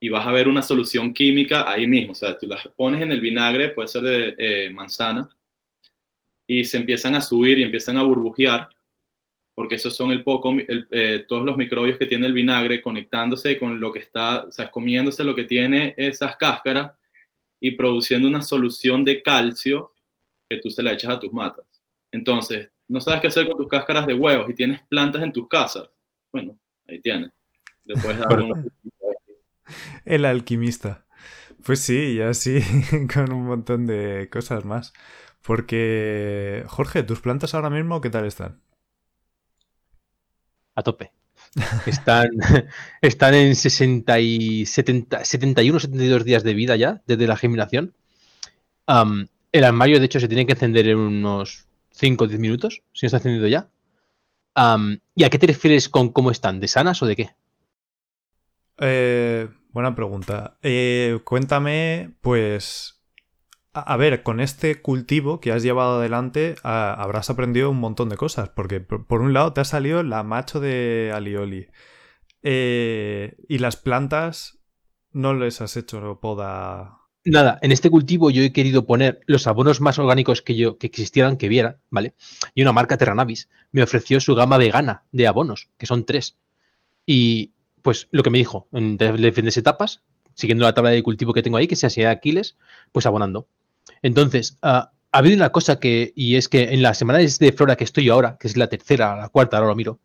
[0.00, 2.12] y vas a ver una solución química ahí mismo.
[2.12, 5.28] O sea, tú las pones en el vinagre, puede ser de eh, manzana,
[6.46, 8.68] y se empiezan a subir y empiezan a burbujear,
[9.54, 13.80] porque esos son el poco, eh, todos los microbios que tiene el vinagre conectándose con
[13.80, 16.92] lo que está, o sea, comiéndose lo que tiene esas cáscaras
[17.61, 19.92] y produciendo una solución de calcio
[20.48, 21.66] que tú se la echas a tus matas.
[22.12, 25.46] Entonces, no sabes qué hacer con tus cáscaras de huevos y tienes plantas en tus
[25.48, 25.90] casas.
[26.32, 27.30] Bueno, ahí tienes.
[27.84, 28.70] Le puedes dar un,
[30.04, 31.04] El alquimista.
[31.64, 32.61] Pues sí, y así
[33.12, 34.92] con un montón de cosas más.
[35.42, 38.61] Porque, Jorge, ¿tus plantas ahora mismo qué tal están?
[40.74, 41.12] A tope.
[41.87, 42.28] Están,
[43.00, 47.94] están en 60 y 70, 71, 72 días de vida ya, desde la germinación.
[49.52, 53.07] el armario, de hecho, se tiene que encender en unos 5 o 10 minutos, si
[53.07, 53.68] no está encendido ya.
[55.14, 56.61] ¿Y a qué te refieres con cómo están?
[56.61, 57.31] ¿De sanas o de qué?
[58.78, 60.59] Eh, buena pregunta.
[60.62, 63.02] Eh, cuéntame, pues,
[63.72, 68.48] a, ver, con este cultivo que has llevado adelante habrás aprendido un montón de cosas,
[68.50, 71.68] porque por, un lado te ha salido la macho de alioli.
[72.42, 74.59] Eh, y las plantas
[75.12, 76.98] no les has hecho poda
[77.31, 80.87] nada, en este cultivo yo he querido poner los abonos más orgánicos que yo que
[80.87, 82.14] existieran, que viera, ¿vale?
[82.54, 86.38] Y una marca Terranavis me ofreció su gama vegana de abonos, que son tres.
[87.07, 90.02] Y pues lo que me dijo, en diferentes etapas,
[90.34, 92.56] siguiendo la tabla de cultivo que tengo ahí, que sea si Aquiles,
[92.92, 93.48] pues abonando.
[94.02, 97.76] Entonces, ah, ha habido una cosa que, y es que en las semanas de flora
[97.76, 100.00] que estoy ahora, que es la tercera, la cuarta, ahora lo miro,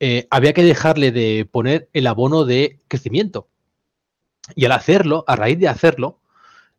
[0.00, 3.48] eh, había que dejarle de poner el abono de crecimiento.
[4.56, 6.20] Y al hacerlo, a raíz de hacerlo,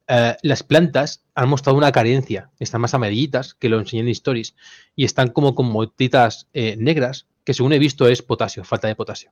[0.08, 2.52] eh, las plantas han mostrado una carencia.
[2.60, 4.56] Están más amarillitas, que lo enseñé en Stories,
[4.96, 8.96] y están como con motitas eh, negras, que según he visto es potasio, falta de
[8.96, 9.32] potasio.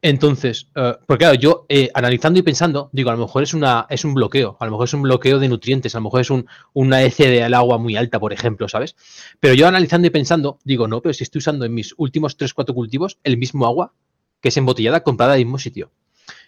[0.00, 4.14] Entonces, eh, porque yo analizando y pensando, digo, a lo mejor es, una, es un
[4.14, 7.02] bloqueo, a lo mejor es un bloqueo de nutrientes, a lo mejor es un, una
[7.02, 8.94] EC del agua muy alta, por ejemplo, ¿sabes?
[9.40, 12.74] Pero yo analizando y pensando, digo, no, pero si estoy usando en mis últimos 3-4
[12.74, 13.92] cultivos el mismo agua
[14.40, 15.90] que es embotellada, comprada al mismo sitio.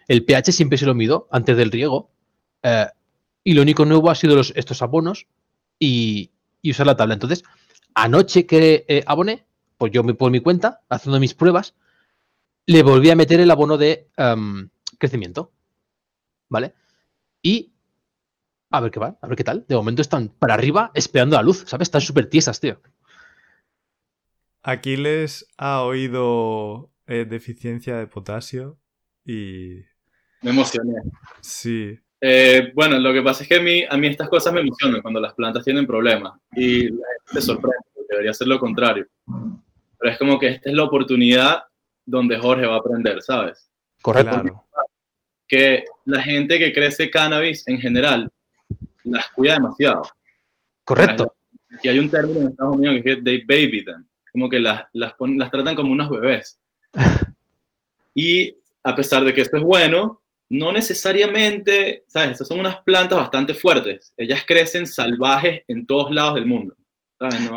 [0.07, 2.11] El pH siempre se lo mido antes del riego.
[3.43, 5.27] Y lo único nuevo ha sido los, estos abonos
[5.79, 6.31] y,
[6.63, 7.15] usar la tabla.
[7.15, 7.43] Entonces,
[7.95, 9.45] anoche que eh, aboné,
[9.79, 11.75] pues yo me por mi cuenta, haciendo mis pruebas,
[12.67, 14.69] le volví a meter el abono de em,
[14.99, 15.53] crecimiento.
[16.49, 16.75] ¿Vale?
[17.43, 17.73] Y
[18.71, 19.65] a ver qué va, a ver qué tal.
[19.69, 21.89] De momento están para arriba esperando la luz, ¿sabes?
[21.89, 22.81] Están súper tiesas, tío.
[24.63, 28.79] Aquiles ha oído eh, deficiencia de potasio
[29.25, 29.81] y...
[30.43, 30.95] Me emocioné.
[31.41, 31.99] Sí.
[32.21, 35.03] Eh, bueno, lo que pasa es que a mí, a mí estas cosas me emocionan
[35.03, 39.07] cuando las plantas tienen problemas y la gente se sorprende, debería ser lo contrario.
[39.27, 41.65] Pero es como que esta es la oportunidad
[42.11, 43.71] donde Jorge va a aprender, ¿sabes?
[44.03, 44.67] Correcto.
[45.47, 48.31] Que la gente que crece cannabis en general
[49.05, 50.03] las cuida demasiado.
[50.85, 51.35] Correcto.
[51.83, 54.85] Y hay un término en Estados Unidos que es they baby them, como que las,
[54.93, 56.59] las, las tratan como unos bebés.
[58.13, 62.33] Y a pesar de que esto es bueno, no necesariamente, ¿sabes?
[62.33, 64.13] Estas son unas plantas bastante fuertes.
[64.17, 66.75] Ellas crecen salvajes en todos lados del mundo.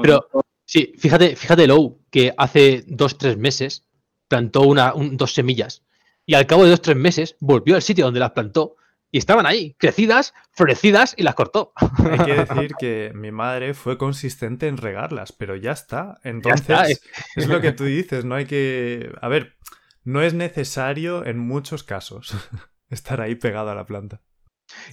[0.04, 0.28] Pero,
[0.64, 3.84] sí, fíjate, fíjate, Low, que hace dos, tres meses
[4.28, 5.84] plantó una, dos semillas
[6.26, 8.76] y al cabo de dos, tres meses volvió al sitio donde las plantó
[9.12, 11.72] y estaban ahí, crecidas, florecidas y las cortó.
[12.10, 16.20] Hay que decir que mi madre fue consistente en regarlas, pero ya está.
[16.24, 17.02] Entonces,
[17.36, 19.12] es lo que tú dices, no hay que...
[19.22, 19.56] A ver,
[20.04, 22.34] no es necesario en muchos casos.
[22.90, 24.22] estar ahí pegado a la planta.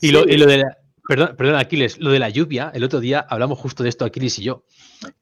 [0.00, 3.58] Y, lo, de la, perdón, perdón, Aquiles, lo de la lluvia, el otro día hablamos
[3.58, 4.64] justo de esto, Aquiles y yo,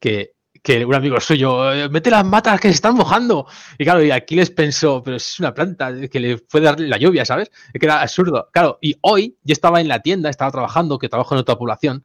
[0.01, 3.47] que, que un amigo suyo, eh, mete las matas que se están mojando.
[3.79, 7.25] Y claro, y Aquiles pensó, pero es una planta que le puede dar la lluvia,
[7.25, 7.51] ¿sabes?
[7.73, 8.49] Es que era absurdo.
[8.53, 12.05] Claro, y hoy yo estaba en la tienda, estaba trabajando, que trabajo en otra población,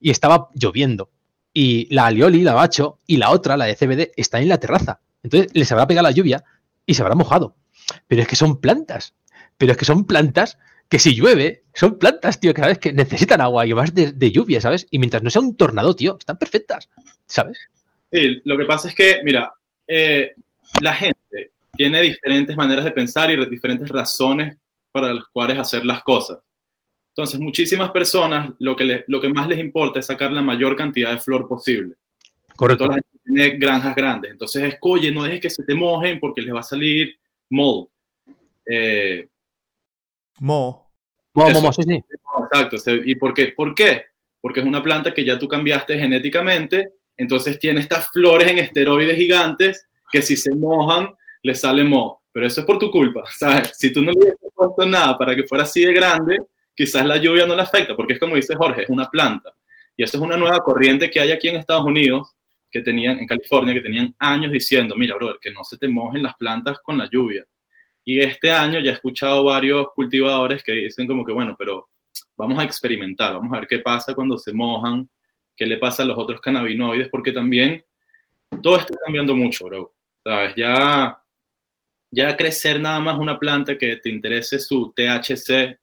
[0.00, 1.10] y estaba lloviendo.
[1.52, 5.00] Y la alioli, la bacho, y la otra, la de CBD, está en la terraza.
[5.22, 6.44] Entonces les habrá pegado la lluvia
[6.84, 7.56] y se habrá mojado.
[8.06, 9.14] Pero es que son plantas
[9.58, 13.40] pero es que son plantas que si llueve, son plantas, tío, que sabes que necesitan
[13.40, 14.86] agua y más de, lluvia, ¿sabes?
[14.90, 16.90] Y mientras no sea un tornado, tío, están perfectas,
[17.26, 17.58] ¿sabes?
[18.14, 19.52] Sí, lo que pasa es que, mira,
[19.88, 20.34] eh,
[20.80, 24.56] la gente tiene diferentes maneras de pensar y diferentes razones
[24.92, 26.38] para las cuales hacer las cosas.
[27.08, 31.10] Entonces, muchísimas personas lo que, lo que más les importa es sacar la mayor cantidad
[31.10, 31.96] de flor posible.
[32.54, 32.84] Correcto.
[32.84, 34.30] Toda la gente tiene granjas grandes.
[34.30, 37.18] Entonces, es, oye, no dejes que se te mojen porque les va a salir
[37.50, 37.88] mold.
[38.64, 39.26] Eh,
[40.38, 40.88] Mo.
[41.34, 42.04] Mo, mo, sí, sí.
[42.52, 42.76] Exacto.
[43.04, 43.48] ¿Y por qué?
[43.48, 44.04] ¿Por qué?
[44.40, 49.16] Porque es una planta que ya tú cambiaste genéticamente, entonces tiene estas flores en esteroides
[49.16, 52.22] gigantes que si se mojan, le sale mo.
[52.32, 53.72] Pero eso es por tu culpa, ¿sabes?
[53.76, 56.38] Si tú no le hubieras puesto nada para que fuera así de grande,
[56.74, 59.54] quizás la lluvia no le afecta, porque es como dice Jorge, es una planta.
[59.96, 62.34] Y eso es una nueva corriente que hay aquí en Estados Unidos,
[62.70, 66.24] que tenían en California, que tenían años diciendo, mira, brother, que no se te mojen
[66.24, 67.44] las plantas con la lluvia.
[68.04, 71.88] Y este año ya he escuchado varios cultivadores que dicen como que, bueno, pero
[72.36, 75.08] vamos a experimentar, vamos a ver qué pasa cuando se mojan,
[75.56, 77.84] qué le pasa a los otros cannabinoides, porque también
[78.62, 79.94] todo está cambiando mucho, bro.
[80.22, 80.54] ¿Sabes?
[80.56, 81.22] Ya,
[82.10, 85.78] ya crecer nada más una planta que te interese su THC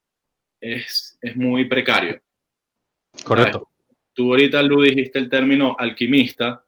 [0.60, 2.22] es, es muy precario.
[3.24, 3.70] Correcto.
[4.14, 6.66] Tú ahorita, Lu, dijiste el término alquimista,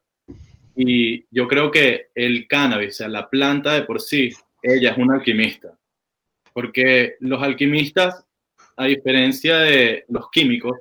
[0.76, 4.98] y yo creo que el cannabis, o sea, la planta de por sí, ella es
[4.98, 5.78] una alquimista.
[6.54, 8.26] Porque los alquimistas,
[8.76, 10.80] a diferencia de los químicos,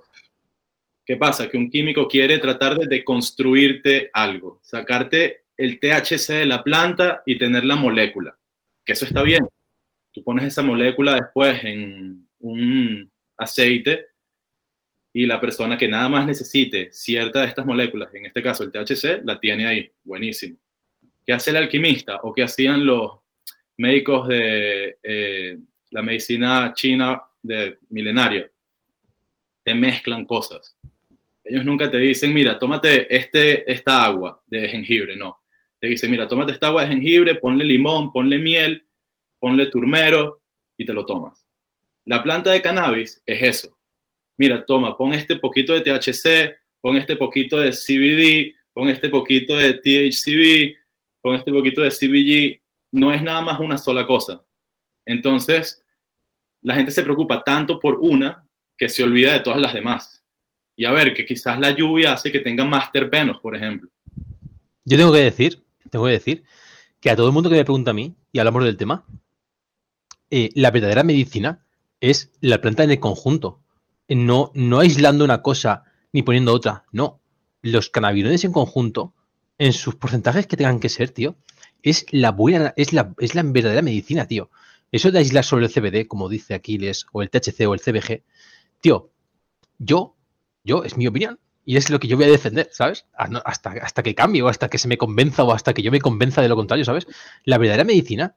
[1.04, 1.48] ¿qué pasa?
[1.48, 7.38] Que un químico quiere tratar de deconstruirte algo, sacarte el THC de la planta y
[7.38, 8.36] tener la molécula.
[8.84, 9.46] Que eso está bien.
[10.12, 14.06] Tú pones esa molécula después en un aceite
[15.12, 18.72] y la persona que nada más necesite cierta de estas moléculas, en este caso el
[18.72, 19.90] THC, la tiene ahí.
[20.04, 20.56] Buenísimo.
[21.24, 23.20] ¿Qué hace el alquimista o qué hacían los
[23.76, 25.58] médicos de eh,
[25.90, 28.50] la medicina china de milenario.
[29.64, 30.76] te mezclan cosas.
[31.44, 35.40] Ellos nunca te dicen, mira, tómate este, esta agua de jengibre, no.
[35.81, 38.87] Te dicen, mira, tómate esta agua de jengibre, ponle limón, ponle miel,
[39.40, 40.42] ponle turmero
[40.76, 41.46] y te lo tomas.
[42.05, 43.76] La planta de cannabis es eso.
[44.37, 49.57] Mira, toma, pon este poquito de THC, pon este poquito de CBD, pon este poquito
[49.57, 50.76] de THCV,
[51.20, 52.61] pon este poquito de CBG.
[52.92, 54.44] No es nada más una sola cosa.
[55.05, 55.85] Entonces,
[56.61, 60.21] la gente se preocupa tanto por una que se olvida de todas las demás.
[60.76, 63.90] Y a ver, que quizás la lluvia hace que tenga más terpenos, por ejemplo.
[64.85, 66.44] Yo tengo que decir, tengo que decir
[67.00, 69.04] que a todo el mundo que me pregunta a mí, y hablamos del tema,
[70.30, 71.64] eh, la verdadera medicina
[72.00, 73.61] es la planta en el conjunto.
[74.08, 76.85] No, no aislando una cosa ni poniendo otra.
[76.92, 77.20] No.
[77.61, 79.14] Los cannabinoides en conjunto,
[79.58, 81.37] en sus porcentajes que tengan que ser, tío,
[81.82, 84.50] es la buena, es la, es la verdadera medicina, tío.
[84.90, 88.22] Eso de aislar solo el CBD, como dice Aquiles, o el THC o el CBG,
[88.80, 89.11] tío,
[89.78, 90.16] yo,
[90.64, 93.07] yo, es mi opinión, y es lo que yo voy a defender, ¿sabes?
[93.14, 96.01] Hasta, hasta que cambie, o hasta que se me convenza, o hasta que yo me
[96.01, 97.07] convenza de lo contrario, ¿sabes?
[97.44, 98.37] La verdadera medicina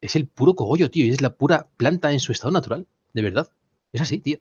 [0.00, 3.22] es el puro cogollo, tío, y es la pura planta en su estado natural, de
[3.22, 3.50] verdad.
[3.92, 4.38] Es así, tío.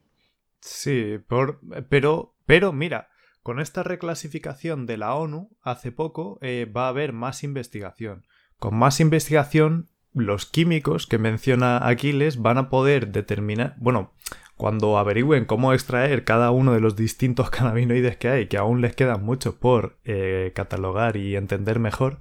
[0.59, 3.09] Sí, por, pero, pero mira,
[3.43, 8.25] con esta reclasificación de la ONU, hace poco eh, va a haber más investigación.
[8.59, 14.13] Con más investigación los químicos que menciona Aquiles van a poder determinar, bueno,
[14.57, 18.95] cuando averigüen cómo extraer cada uno de los distintos cannabinoides que hay, que aún les
[18.95, 22.19] quedan muchos por eh, catalogar y entender mejor,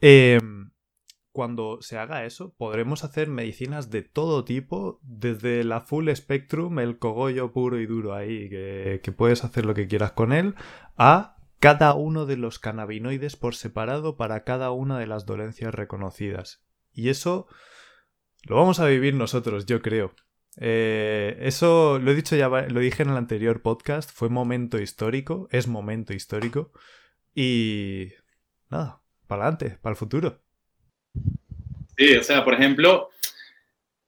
[0.00, 0.70] em,
[1.32, 6.98] cuando se haga eso, podremos hacer medicinas de todo tipo, desde la full spectrum, el
[6.98, 10.54] cogollo puro y duro ahí, que, que puedes hacer lo que quieras con él,
[10.96, 16.64] a cada uno de los cannabinoides por separado para cada una de las dolencias reconocidas.
[16.92, 17.46] Y eso
[18.44, 20.14] lo vamos a vivir nosotros, yo creo.
[20.60, 25.48] Eh, eso lo he dicho ya, lo dije en el anterior podcast, fue momento histórico,
[25.50, 26.72] es momento histórico.
[27.34, 28.08] Y
[28.70, 30.42] nada, para adelante, para el futuro.
[31.96, 33.10] Sí, o sea, por ejemplo,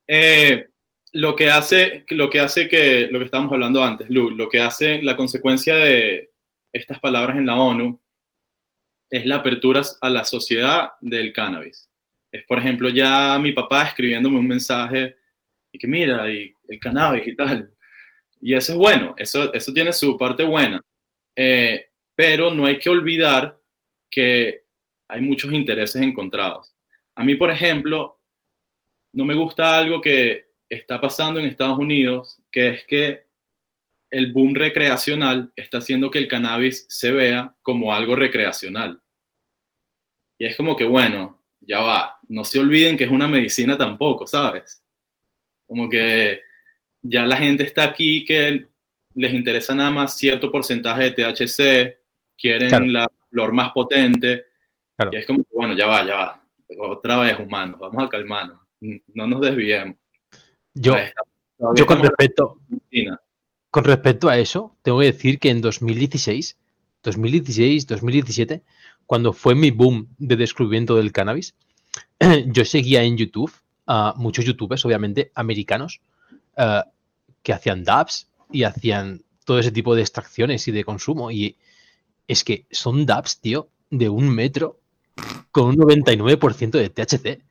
[0.07, 0.69] eh,
[1.13, 4.61] lo que hace, lo que hace que, lo que estábamos hablando antes, Lu, lo que
[4.61, 6.31] hace la consecuencia de
[6.73, 8.01] estas palabras en la ONU
[9.11, 11.91] es la apertura a la sociedad del cannabis
[12.33, 15.17] es, por ejemplo, ya mi papá escribiéndome un mensaje
[15.73, 17.73] y que mira, y el cannabis y tal.
[18.41, 20.83] Y eso es bueno, eso, eso tiene su parte buena.
[21.37, 23.59] Eh, pero no hay que olvidar
[24.11, 24.65] que
[25.09, 26.75] hay muchos intereses encontrados.
[27.15, 28.21] A mí, por ejemplo,
[29.13, 33.27] no me gusta algo que está pasando en Estados Unidos, que es que
[34.11, 39.01] el boom recreacional está haciendo que el cannabis se vea como algo recreacional.
[40.39, 44.27] Y es como que, bueno, ya va, no se olviden que es una medicina tampoco,
[44.27, 44.83] ¿sabes?
[45.71, 46.41] Como que
[47.01, 48.67] ya la gente está aquí que
[49.15, 51.97] les interesa nada más cierto porcentaje de THC,
[52.37, 54.47] quieren la flor más potente,
[55.13, 56.45] y es como, bueno, ya va, ya va,
[56.81, 59.95] otra vez humanos, vamos a calmarnos, no nos desviemos.
[60.75, 60.97] Yo,
[61.77, 62.61] yo con respecto,
[63.71, 66.59] con respecto a eso, tengo que decir que en 2016,
[67.05, 68.65] 2016, 2017,
[69.07, 71.55] cuando fue mi boom de descubrimiento del cannabis,
[72.47, 73.53] yo seguía en YouTube
[73.87, 76.01] a muchos youtubers, obviamente, americanos,
[76.57, 76.83] eh,
[77.43, 81.31] que hacían dabs y hacían todo ese tipo de extracciones y de consumo.
[81.31, 81.57] Y
[82.29, 84.81] es que son dabs, tío, de un metro
[85.51, 87.43] con un 99% de THC.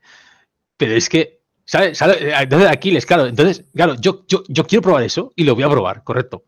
[0.77, 2.01] Pero es que, ¿sabes?
[2.01, 3.27] Entonces, Aquiles, claro.
[3.27, 6.45] Entonces, claro, yo, yo, yo quiero probar eso y lo voy a probar, correcto.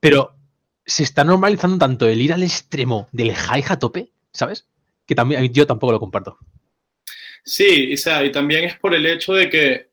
[0.00, 0.36] Pero
[0.84, 4.68] se está normalizando tanto el ir al extremo del high a tope ¿sabes?
[5.06, 6.38] Que también yo tampoco lo comparto.
[7.46, 9.88] Sí, o sea, y también es por el hecho de que,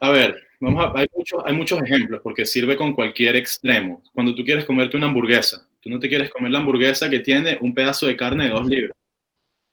[0.00, 4.02] a ver, vamos hay, muchos, hay muchos ejemplos porque sirve con cualquier extremo.
[4.12, 7.56] Cuando tú quieres comerte una hamburguesa, tú no te quieres comer la hamburguesa que tiene
[7.62, 8.96] un pedazo de carne de dos libras.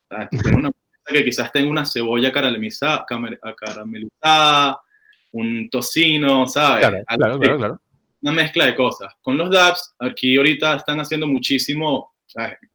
[0.09, 4.79] O sea, una hamburguesa que quizás tenga una cebolla caramelizada, caramelizada
[5.31, 6.87] un tocino, ¿sabes?
[6.87, 7.81] Claro, claro, claro, claro,
[8.21, 9.13] Una mezcla de cosas.
[9.21, 12.15] Con los DAPs, aquí ahorita están haciendo muchísimo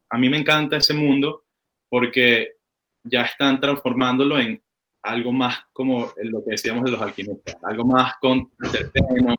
[0.09, 1.45] a mí me encanta ese mundo
[1.89, 2.55] porque
[3.03, 4.61] ya están transformándolo en
[5.03, 9.35] algo más como lo que decíamos de los alquimistas, algo más con terpenos,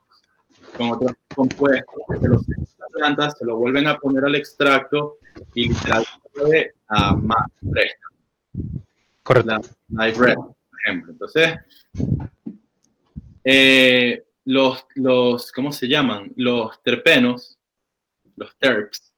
[0.76, 2.44] con otros compuestos, que los
[2.92, 5.18] plantas se lo vuelven a poner al extracto
[5.54, 8.08] y literalmente a más fresca.
[9.22, 9.60] Correcto.
[9.90, 10.54] La bread, por
[10.84, 11.12] ejemplo.
[11.12, 11.58] Entonces,
[13.44, 16.32] eh, los, los, ¿cómo se llaman?
[16.36, 17.58] Los terpenos,
[18.36, 19.11] los terps,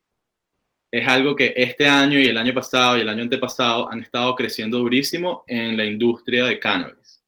[0.95, 4.32] es algo que este año y el año pasado y el año antepasado han estado
[4.36, 7.20] creciendo durísimo en la industria de cannabis.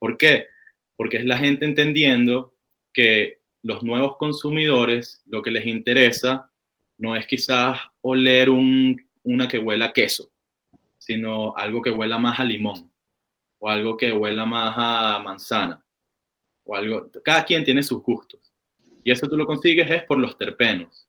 [0.00, 0.48] ¿Por qué?
[0.96, 2.56] Porque es la gente entendiendo
[2.92, 6.50] que los nuevos consumidores lo que les interesa
[6.98, 10.32] no es quizás oler un, una que huela queso,
[10.98, 12.90] sino algo que huela más a limón
[13.60, 15.86] o algo que huela más a manzana
[16.64, 17.08] o algo.
[17.24, 18.52] Cada quien tiene sus gustos.
[19.04, 21.06] Y eso tú lo consigues es por los terpenos.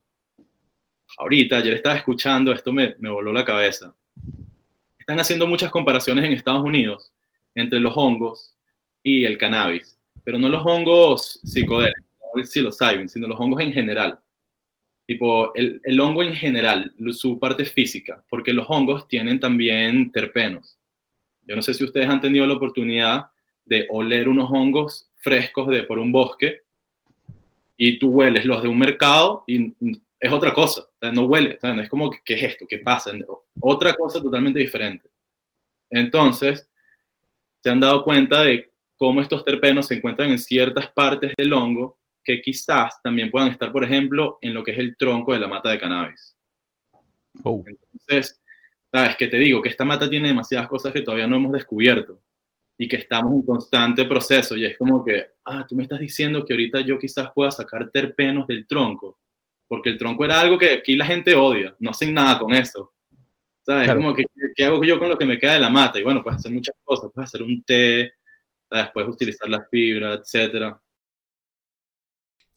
[1.17, 3.95] Ahorita, ayer estaba escuchando, esto me, voló la cabeza.
[4.99, 7.13] Están haciendo muchas comparaciones en Estados Unidos
[7.53, 8.55] entre los hongos
[9.01, 13.71] y el cannabis, pero no los hongos psicodélicos, no el psilocybin, sino los hongos en
[13.71, 14.19] general.
[15.05, 20.77] Tipo, el, el hongo en general, su parte física, porque los hongos tienen también terpenos.
[21.43, 23.27] Yo no sé si ustedes han tenido la oportunidad
[23.63, 26.63] de oler unos hongos frescos de por un bosque
[27.77, 29.73] y tú hueles los de un mercado y
[30.25, 32.65] es otra cosa, no huele, es como, ¿qué es esto?
[32.67, 33.11] ¿Qué pasa?
[33.59, 35.09] Otra cosa totalmente diferente.
[35.89, 36.69] Entonces,
[37.61, 41.99] se han dado cuenta de cómo estos terpenos se encuentran en ciertas partes del hongo
[42.23, 45.47] que quizás también puedan estar, por ejemplo, en lo que es el tronco de la
[45.47, 46.35] mata de cannabis.
[47.43, 47.63] Oh.
[47.67, 48.41] Entonces,
[48.91, 52.19] sabes que te digo que esta mata tiene demasiadas cosas que todavía no hemos descubierto
[52.77, 56.43] y que estamos en constante proceso y es como que, ah, tú me estás diciendo
[56.43, 59.19] que ahorita yo quizás pueda sacar terpenos del tronco,
[59.67, 62.93] porque el tronco era algo que aquí la gente odia, no hacen nada con eso.
[63.65, 63.91] ¿Sabes?
[63.91, 65.99] Como que, ¿qué hago yo con lo que me queda de la mata?
[65.99, 68.13] Y bueno, puedes hacer muchas cosas, puedes hacer un té,
[68.69, 68.91] ¿sabes?
[68.93, 70.79] puedes utilizar la fibra, etcétera.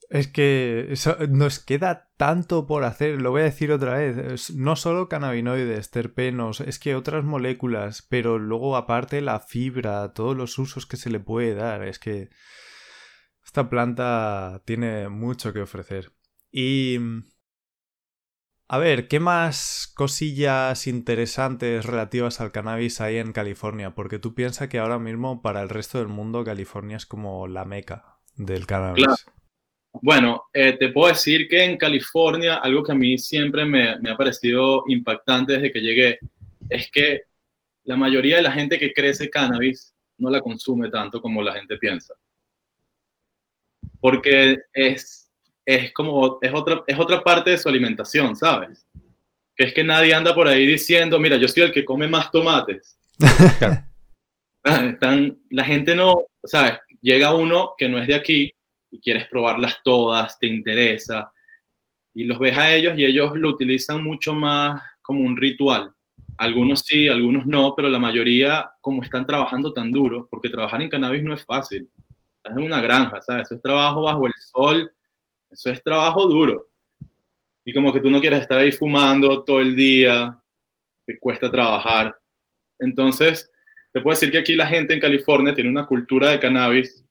[0.09, 0.93] Es que
[1.29, 6.61] nos queda tanto por hacer, lo voy a decir otra vez, no solo cannabinoides, terpenos,
[6.61, 11.19] es que otras moléculas, pero luego aparte la fibra, todos los usos que se le
[11.19, 12.29] puede dar, es que
[13.43, 16.11] esta planta tiene mucho que ofrecer.
[16.51, 16.97] Y...
[18.71, 23.95] A ver, ¿qué más cosillas interesantes relativas al cannabis hay en California?
[23.95, 27.65] Porque tú piensas que ahora mismo para el resto del mundo California es como la
[27.65, 29.25] meca del cannabis.
[29.91, 34.17] Bueno, eh, te puedo decir que en California algo que a mí siempre me, ha
[34.17, 36.19] parecido impactante desde que llegué
[36.69, 37.23] es que
[37.85, 41.77] la mayoría de la gente que crece cannabis no la consume tanto como la gente
[41.77, 42.13] piensa.
[43.99, 45.18] Porque es,
[45.69, 48.87] es como, es otra, es otra parte de su alimentación, ¿sabes?
[49.55, 52.31] Que es que nadie anda por ahí diciendo, mira, yo soy el que come más
[52.31, 52.97] tomates.
[54.63, 56.79] Están, la gente no, ¿sabes?
[57.01, 58.51] Llega uno que no es de aquí
[58.89, 61.31] y quieres probarlas todas, te interesa,
[62.15, 65.93] y los ves a ellos y ellos lo utilizan mucho más como un ritual.
[66.37, 70.89] Algunos sí, algunos no, pero la mayoría, como están trabajando tan duro, porque trabajar en
[70.89, 71.87] cannabis no es fácil.
[72.37, 73.43] Estás en una granja, ¿sabes?
[73.43, 74.91] Eso es trabajo bajo el sol,
[75.49, 76.67] eso es trabajo duro.
[77.65, 80.37] Y como que tú no quieres estar ahí fumando todo el día,
[81.05, 82.17] te cuesta trabajar.
[82.79, 83.51] Entonces,
[83.91, 87.05] te puedo decir que aquí la gente en California tiene una cultura de cannabis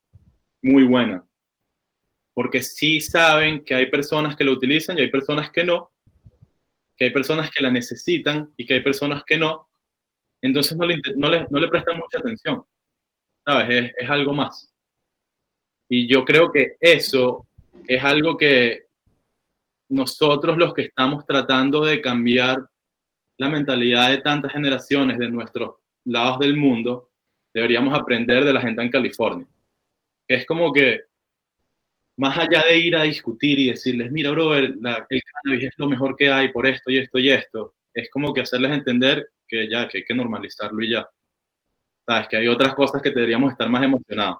[0.62, 1.24] muy buena
[2.38, 5.90] porque sí saben que hay personas que lo utilizan y hay personas que no,
[6.96, 9.68] que hay personas que la necesitan y que hay personas que no,
[10.40, 12.62] entonces no le, no le, prestan mucha atención,
[13.44, 13.92] ¿sabes?
[13.98, 14.72] Es, algo más.
[15.88, 17.47] Y yo creo que eso
[17.86, 18.86] es algo que
[19.88, 22.68] nosotros los que estamos tratando de cambiar
[23.38, 27.10] la mentalidad de tantas generaciones de nuestros lados del mundo,
[27.54, 29.46] deberíamos aprender de la gente en California.
[30.26, 31.02] Es como que
[32.16, 36.16] más allá de ir a discutir y decirles, mira, bro, el, cannabis es lo mejor
[36.16, 39.88] que hay por esto y esto y esto, es como que hacerles entender que ya,
[39.88, 41.08] que hay que normalizarlo y ya.
[42.04, 44.38] Sabes, que hay otras cosas que deberíamos estar más emocionados.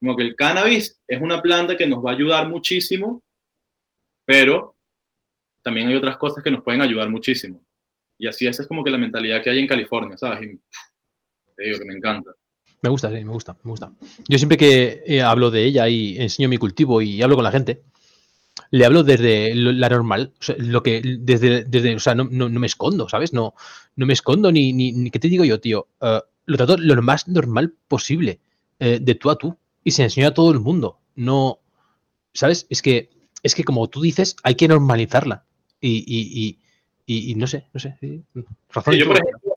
[0.00, 3.22] Como que el cannabis es una planta que nos va a ayudar muchísimo,
[4.24, 4.76] pero
[5.62, 7.64] también hay otras cosas que nos pueden ayudar muchísimo.
[8.18, 10.42] Y así esa es como que la mentalidad que hay en California, ¿sabes?
[10.42, 10.60] Y
[11.56, 12.30] te digo que me encanta.
[12.80, 13.92] Me gusta, sí, me gusta, me gusta.
[14.28, 17.50] Yo siempre que eh, hablo de ella y enseño mi cultivo y hablo con la
[17.50, 17.82] gente,
[18.70, 23.08] le hablo desde la normal, lo que desde, desde o sea, no, no, me escondo,
[23.08, 23.32] ¿sabes?
[23.32, 23.54] No,
[23.96, 25.88] no me escondo ni, ni, ¿qué te digo yo, tío?
[26.00, 28.40] Eh, lo trato lo más normal posible,
[28.78, 30.98] eh, de tú a tú, y se enseña a todo el mundo.
[31.14, 31.60] No,
[32.32, 32.66] ¿sabes?
[32.70, 33.10] Es que,
[33.42, 35.44] es que como tú dices, hay que normalizarla.
[35.80, 36.58] Y, y,
[37.06, 37.96] y, y no sé, no sé.
[38.70, 39.56] Razón yo, por ejemplo,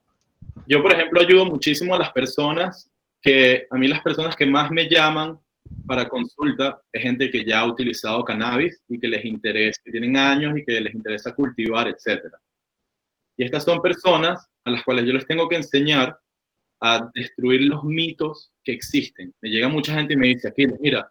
[0.66, 4.70] yo, por ejemplo, ayudo muchísimo a las personas que a mí las personas que más
[4.70, 5.38] me llaman
[5.86, 10.16] para consulta es gente que ya ha utilizado cannabis y que les interesa, que tienen
[10.16, 12.24] años y que les interesa cultivar, etc.
[13.36, 16.18] Y estas son personas a las cuales yo les tengo que enseñar
[16.84, 19.32] a destruir los mitos que existen.
[19.40, 21.10] Me llega mucha gente y me dice, aquí, mira,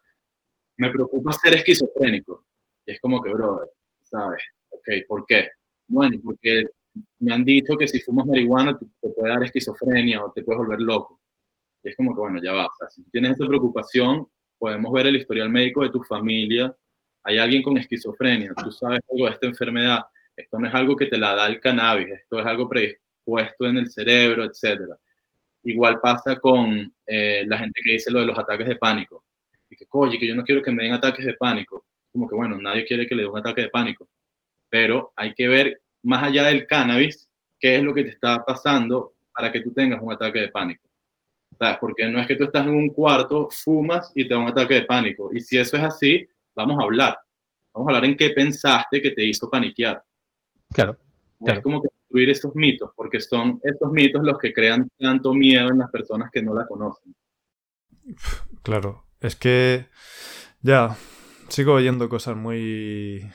[0.77, 2.45] me preocupa ser esquizofrénico.
[2.85, 4.43] Y es como que, bro, ¿sabes?
[4.69, 5.49] Ok, ¿por qué?
[5.87, 6.65] Bueno, porque
[7.19, 10.59] me han dicho que si fumas marihuana te, te puede dar esquizofrenia o te puedes
[10.59, 11.21] volver loco.
[11.83, 12.65] Y es como que, bueno, ya va.
[12.65, 14.27] O sea, si tienes esa preocupación,
[14.59, 16.75] podemos ver el historial médico de tu familia,
[17.23, 20.01] hay alguien con esquizofrenia, tú sabes algo de esta enfermedad,
[20.35, 23.77] esto no es algo que te la da el cannabis, esto es algo predispuesto en
[23.77, 24.81] el cerebro, etc.
[25.63, 29.23] Igual pasa con eh, la gente que dice lo de los ataques de pánico.
[29.69, 31.85] Y que, oye, que yo no quiero que me den ataques de pánico.
[32.11, 34.07] Como que, bueno, nadie quiere que le dé un ataque de pánico.
[34.69, 39.13] Pero hay que ver, más allá del cannabis, qué es lo que te está pasando
[39.33, 40.87] para que tú tengas un ataque de pánico.
[41.57, 41.77] ¿Sabes?
[41.79, 44.75] Porque no es que tú estás en un cuarto, fumas y te da un ataque
[44.75, 45.29] de pánico.
[45.33, 47.17] Y si eso es así, vamos a hablar.
[47.73, 50.03] Vamos a hablar en qué pensaste que te hizo paniquear.
[50.73, 50.97] Claro.
[51.45, 55.69] Es como que destruir esos mitos, porque son estos mitos los que crean tanto miedo
[55.69, 57.15] en las personas que no la conocen.
[58.63, 59.87] Claro, es que
[60.61, 60.97] ya
[61.49, 63.29] sigo oyendo cosas muy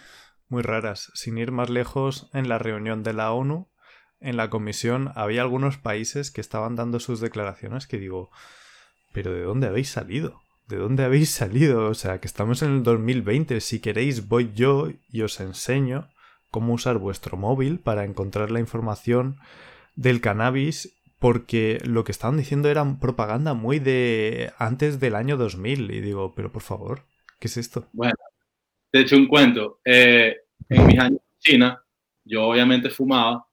[0.48, 1.10] muy raras.
[1.14, 3.68] Sin ir más lejos, en la reunión de la ONU,
[4.20, 8.30] en la comisión, había algunos países que estaban dando sus declaraciones que digo,
[9.12, 10.40] pero ¿de dónde habéis salido?
[10.68, 11.88] ¿De dónde habéis salido?
[11.88, 13.60] O sea, que estamos en el 2020.
[13.60, 16.08] Si queréis, voy yo y os enseño
[16.56, 19.36] cómo usar vuestro móvil para encontrar la información
[19.94, 25.90] del cannabis porque lo que estaban diciendo era propaganda muy de antes del año 2000
[25.90, 27.02] y digo, pero por favor,
[27.38, 27.90] ¿qué es esto?
[27.92, 28.14] Bueno,
[28.90, 29.80] te hecho un cuento.
[29.84, 30.34] Eh,
[30.70, 31.84] en mis años en China,
[32.24, 33.46] yo obviamente fumaba,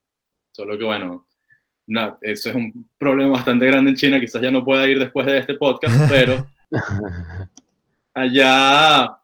[0.54, 1.28] solo que bueno,
[1.88, 5.26] no, eso es un problema bastante grande en China, quizás ya no pueda ir después
[5.26, 6.48] de este podcast, pero
[8.14, 9.20] allá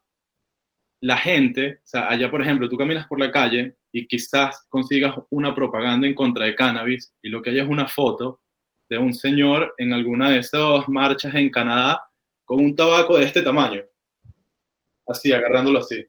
[1.01, 5.15] la gente, o sea, allá por ejemplo, tú caminas por la calle y quizás consigas
[5.29, 8.41] una propaganda en contra de cannabis y lo que hay es una foto
[8.89, 12.03] de un señor en alguna de esas marchas en Canadá
[12.43, 13.83] con un tabaco de este tamaño,
[15.07, 16.05] así, agarrándolo así.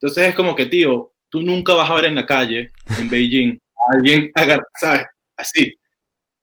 [0.00, 3.58] Entonces es como que, tío, tú nunca vas a ver en la calle, en Beijing,
[3.76, 4.32] a alguien,
[4.80, 5.06] ¿sabes?
[5.36, 5.74] Así.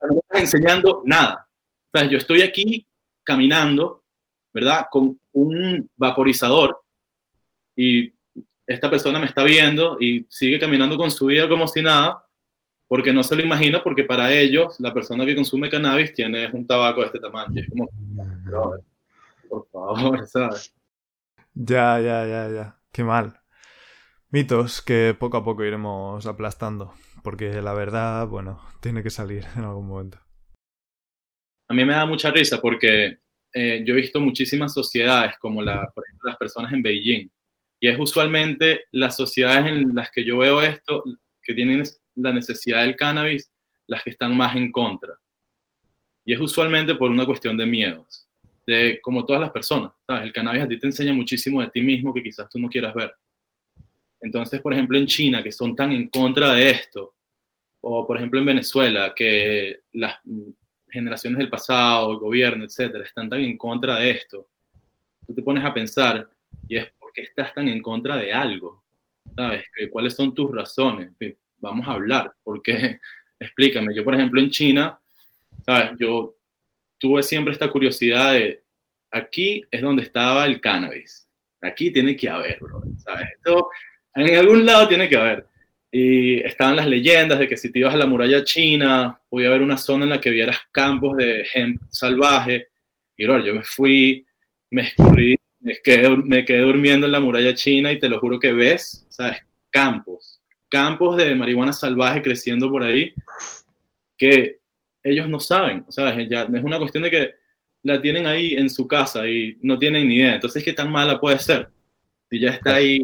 [0.01, 1.47] No estás enseñando nada.
[1.91, 2.85] O sea, yo estoy aquí
[3.23, 4.03] caminando,
[4.53, 4.87] ¿verdad?
[4.91, 6.82] Con un vaporizador
[7.75, 8.13] y
[8.65, 12.25] esta persona me está viendo y sigue caminando con su vida como si nada,
[12.87, 16.65] porque no se lo imagina, porque para ellos la persona que consume cannabis tiene un
[16.65, 17.61] tabaco de este tamaño.
[17.61, 17.89] es como,
[19.49, 20.73] por favor, ¿sabes?
[21.53, 22.79] Ya, ya, ya, ya.
[22.91, 23.39] Qué mal.
[24.29, 26.93] Mitos que poco a poco iremos aplastando,
[27.23, 30.19] porque la verdad, bueno, tiene que salir en algún momento.
[31.67, 33.19] A mí me da mucha risa porque
[33.53, 37.29] eh, yo he visto muchísimas sociedades, como la, por ejemplo, las personas en Beijing,
[37.83, 41.03] y es usualmente las sociedades en las que yo veo esto,
[41.41, 41.83] que tienen
[42.15, 43.51] la necesidad del cannabis,
[43.87, 45.19] las que están más en contra.
[46.23, 48.25] Y es usualmente por una cuestión de miedos,
[48.65, 49.91] de como todas las personas.
[50.07, 52.93] El cannabis a ti te enseña muchísimo de ti mismo que quizás tú no quieras
[52.93, 53.13] ver.
[54.21, 57.15] Entonces, por ejemplo, en China, que son tan en contra de esto,
[57.81, 60.19] o por ejemplo en Venezuela, que las
[60.89, 64.47] generaciones del pasado, el gobierno, etcétera, están tan en contra de esto,
[65.27, 66.29] tú te pones a pensar,
[66.69, 68.83] y es qué estás tan en contra de algo?
[69.35, 69.65] ¿Sabes?
[69.91, 71.11] ¿Cuáles son tus razones?
[71.57, 72.99] Vamos a hablar, porque
[73.39, 73.95] explícame.
[73.95, 74.99] Yo, por ejemplo, en China,
[75.65, 75.91] ¿sabes?
[75.99, 76.35] Yo
[76.97, 78.63] tuve siempre esta curiosidad de,
[79.11, 81.27] aquí es donde estaba el cannabis.
[81.61, 83.29] Aquí tiene que haber, bro, ¿sabes?
[84.15, 85.47] En algún lado tiene que haber.
[85.91, 89.61] Y estaban las leyendas de que si te ibas a la muralla china, podía haber
[89.61, 92.67] una zona en la que vieras campos de hemp salvaje.
[93.15, 94.25] Y bro, yo me fui,
[94.71, 98.39] me escurrí me quedé, me quedé durmiendo en la muralla china y te lo juro
[98.39, 99.37] que ves, ¿sabes?
[99.71, 103.13] Campos, campos de marihuana salvaje creciendo por ahí
[104.17, 104.59] que
[105.01, 106.29] ellos no saben, ¿sabes?
[106.29, 107.31] Ya es una cuestión de que
[107.81, 110.35] la tienen ahí en su casa y no tienen ni idea.
[110.35, 111.69] Entonces, ¿qué tan mala puede ser?
[112.29, 113.03] Si ya está ahí,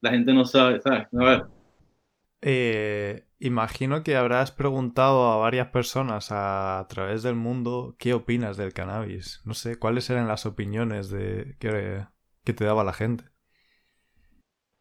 [0.00, 1.06] la gente no sabe, ¿sabes?
[1.12, 1.42] A ver.
[2.40, 8.72] Eh, imagino que habrás preguntado a varias personas a, través del mundo qué opinas del
[8.72, 9.40] cannabis.
[9.44, 13.24] No sé, ¿cuáles eran las opiniones de, que, te daba la gente?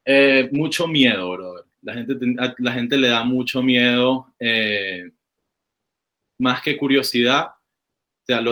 [0.06, 1.66] Eh, mucho miedo, brother.
[1.82, 1.94] La
[2.74, 5.12] gente, le da mucho miedo, eh,
[6.40, 7.48] más que curiosidad.
[7.48, 8.44] O sea,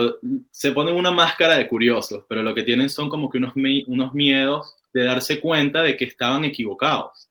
[0.52, 4.76] se ponen una máscara de curiosos, pero lo que tienen son como que unos miedos
[4.92, 7.28] de darse cuenta de que estaban equivocados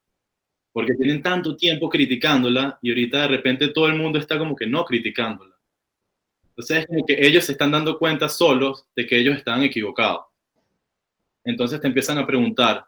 [0.74, 4.66] porque tienen tanto tiempo criticándola y ahorita de repente todo el mundo está como que
[4.66, 5.56] no criticándola.
[6.50, 10.26] Entonces es como que ellos se están dando cuenta solos de que ellos están equivocados.
[11.46, 12.86] Entonces te empiezan a preguntar,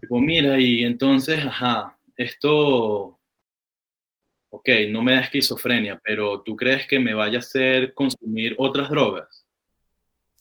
[0.00, 3.18] tipo, mira, y entonces, ajá, esto,
[4.50, 8.90] ok, no me da esquizofrenia, pero ¿tú crees que me vaya a hacer consumir otras
[8.90, 9.39] drogas?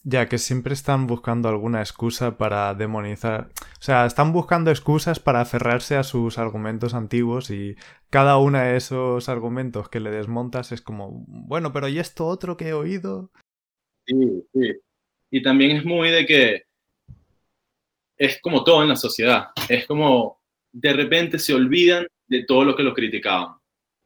[0.03, 3.49] Ya que siempre están buscando alguna excusa para demonizar.
[3.79, 7.75] O sea, están buscando excusas para aferrarse a sus argumentos antiguos y
[8.09, 12.55] cada uno de esos argumentos que le desmontas es como, bueno, pero ¿y esto otro
[12.55, 13.29] que he oído?
[14.05, 14.73] Sí, sí.
[15.31, 16.63] Y también es muy de que
[18.17, 19.49] es como todo en la sociedad.
[19.67, 20.39] Es como
[20.71, 23.57] de repente se olvidan de todo lo que los criticaban.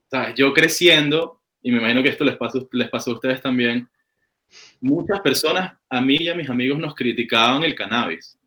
[0.10, 0.36] ¿Sabes?
[0.36, 3.90] Yo creciendo, y me imagino que esto les pasa, les pasó a ustedes también,
[4.82, 8.38] muchas personas, a mí y a mis amigos, nos criticaban el cannabis.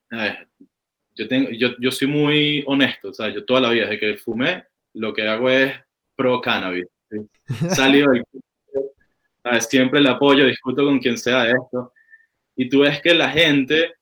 [1.15, 4.17] Yo, tengo, yo, yo soy muy honesto, o sea, yo toda la vida, desde que
[4.17, 5.75] fumé, lo que hago es
[6.15, 6.87] pro cannabis.
[7.75, 8.25] Salido del
[9.61, 11.93] siempre el apoyo, discuto con quien sea de esto.
[12.57, 13.95] Y tú ves que la gente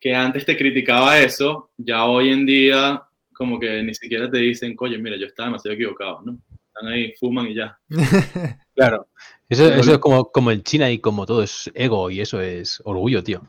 [0.00, 3.02] que antes te criticaba eso, ya hoy en día
[3.32, 6.38] como que ni siquiera te dicen, oye, mira, yo estaba demasiado equivocado, ¿no?
[6.66, 7.78] Están ahí, fuman y ya.
[8.74, 9.06] claro.
[9.48, 13.22] Eso, es como, como en China y como todo es ego y eso es orgullo,
[13.22, 13.42] tío.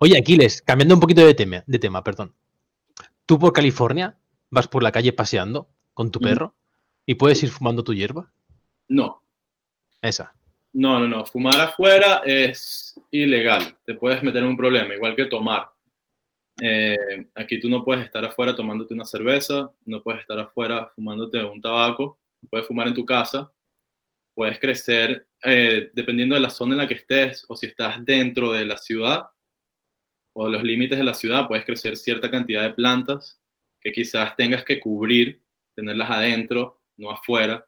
[0.00, 2.34] Oye, Aquiles, cambiando un poquito de tema, de tema, perdón.
[3.24, 4.16] ¿Tú por California
[4.50, 6.54] vas por la calle paseando con tu perro
[7.04, 8.30] y puedes ir fumando tu hierba?
[8.88, 9.22] No.
[10.00, 10.34] Esa.
[10.72, 11.24] No, no, no.
[11.24, 13.76] Fumar afuera es ilegal.
[13.84, 15.70] Te puedes meter en un problema, igual que tomar.
[16.60, 21.42] Eh, aquí tú no puedes estar afuera tomándote una cerveza, no puedes estar afuera fumándote
[21.44, 22.18] un tabaco,
[22.48, 23.50] puedes fumar en tu casa,
[24.36, 28.52] puedes crecer eh, dependiendo de la zona en la que estés o si estás dentro
[28.52, 29.30] de la ciudad
[30.34, 33.40] o los límites de la ciudad, puedes crecer cierta cantidad de plantas
[33.80, 35.42] que quizás tengas que cubrir,
[35.74, 37.66] tenerlas adentro, no afuera.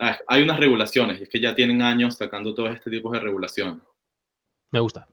[0.00, 3.20] Ah, hay unas regulaciones y es que ya tienen años sacando todos este tipo de
[3.20, 3.82] regulaciones.
[4.72, 5.06] Me gusta,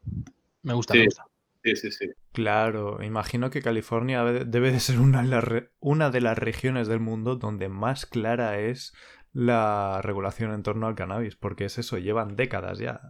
[0.64, 1.26] me gusta, me gusta.
[1.64, 2.10] Sí, sí, sí.
[2.32, 5.24] Claro, imagino que California debe de ser una,
[5.80, 8.94] una de las regiones del mundo donde más clara es
[9.34, 13.02] la regulación en torno al cannabis, porque es eso, llevan décadas ya.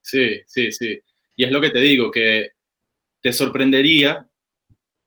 [0.00, 1.00] Sí, sí, sí.
[1.34, 2.52] Y es lo que te digo, que
[3.20, 4.28] te sorprendería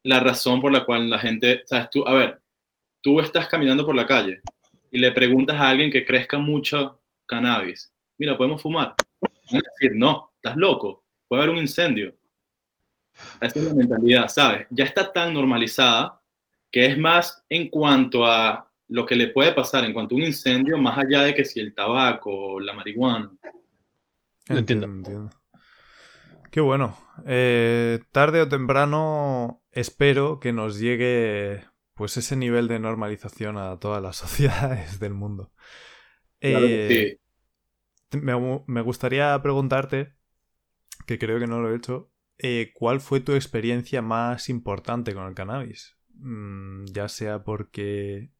[0.04, 2.42] la razón por la cual la gente, sabes, tú, a ver,
[3.02, 4.42] tú estás caminando por la calle
[4.92, 8.96] y le preguntas a alguien que crezca mucho cannabis, mira, ¿podemos fumar?
[9.52, 12.16] Decir, no, estás loco, puede haber un incendio.
[13.42, 14.68] Esa es la mentalidad, ¿sabes?
[14.70, 16.22] Ya está tan normalizada
[16.72, 20.24] que es más en cuanto a lo que le puede pasar en cuanto a un
[20.24, 23.32] incendio, más allá de que si el tabaco o la marihuana.
[24.48, 24.88] Entiendo.
[24.88, 25.30] Entiendo.
[26.52, 26.98] Qué bueno.
[27.26, 31.64] Eh, tarde o temprano espero que nos llegue
[31.94, 35.52] pues ese nivel de normalización a todas las sociedades del mundo.
[36.42, 37.20] Eh,
[38.12, 40.14] me, me, gustaría preguntarte,
[41.06, 45.28] que creo que no lo he hecho, eh, ¿cuál fue tu experiencia más importante con
[45.28, 45.98] el cannabis?
[46.14, 48.32] Mm, ya sea porque...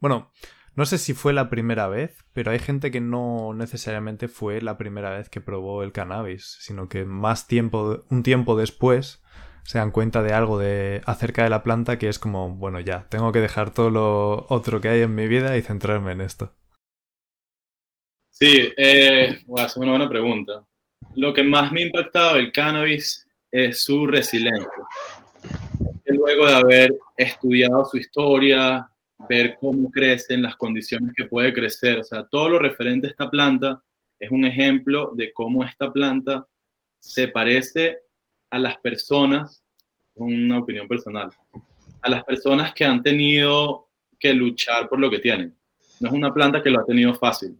[0.00, 0.30] Bueno,
[0.76, 4.78] no sé si fue la primera vez, pero hay gente que no necesariamente fue la
[4.78, 9.22] primera vez que probó el cannabis, sino que más tiempo, un tiempo después,
[9.64, 13.08] se dan cuenta de algo de acerca de la planta que es como, bueno, ya,
[13.10, 16.54] tengo que dejar todo lo otro que hay en mi vida y centrarme en esto.
[18.30, 20.64] Sí, eh, es una buena pregunta.
[21.16, 24.70] Lo que más me ha impactado el cannabis es su resiliencia.
[26.06, 28.88] Luego de haber estudiado su historia,
[29.28, 33.10] ver cómo crece en las condiciones que puede crecer, o sea, todo lo referente a
[33.10, 33.82] esta planta
[34.18, 36.46] es un ejemplo de cómo esta planta
[36.98, 37.98] se parece
[38.50, 39.62] a las personas,
[40.14, 41.30] una opinión personal,
[42.02, 43.88] a las personas que han tenido
[44.18, 45.56] que luchar por lo que tienen.
[46.00, 47.56] No es una planta que lo ha tenido fácil.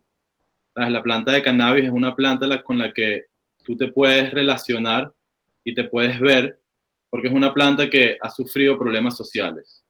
[0.75, 3.27] La planta de cannabis es una planta con la que
[3.65, 5.13] tú te puedes relacionar
[5.65, 6.61] y te puedes ver,
[7.11, 9.85] porque es una planta que ha sufrido problemas sociales,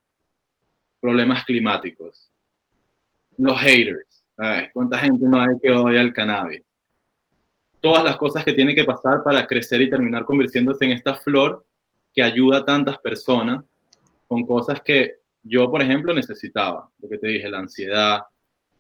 [1.01, 2.31] problemas climáticos,
[3.37, 4.25] los haters,
[4.73, 6.63] ¿cuánta gente no hay que odia el cannabis?
[7.81, 11.65] Todas las cosas que tiene que pasar para crecer y terminar convirtiéndose en esta flor
[12.13, 13.65] que ayuda a tantas personas
[14.27, 16.91] con cosas que yo, por ejemplo, necesitaba.
[16.99, 18.23] Lo que te dije, la ansiedad,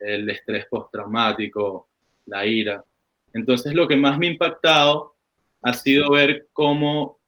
[0.01, 1.89] el estrés postraumático,
[2.27, 2.85] la ira.
[3.33, 5.15] Entonces, lo que más me ha impactado
[5.63, 7.21] ha sido ver cómo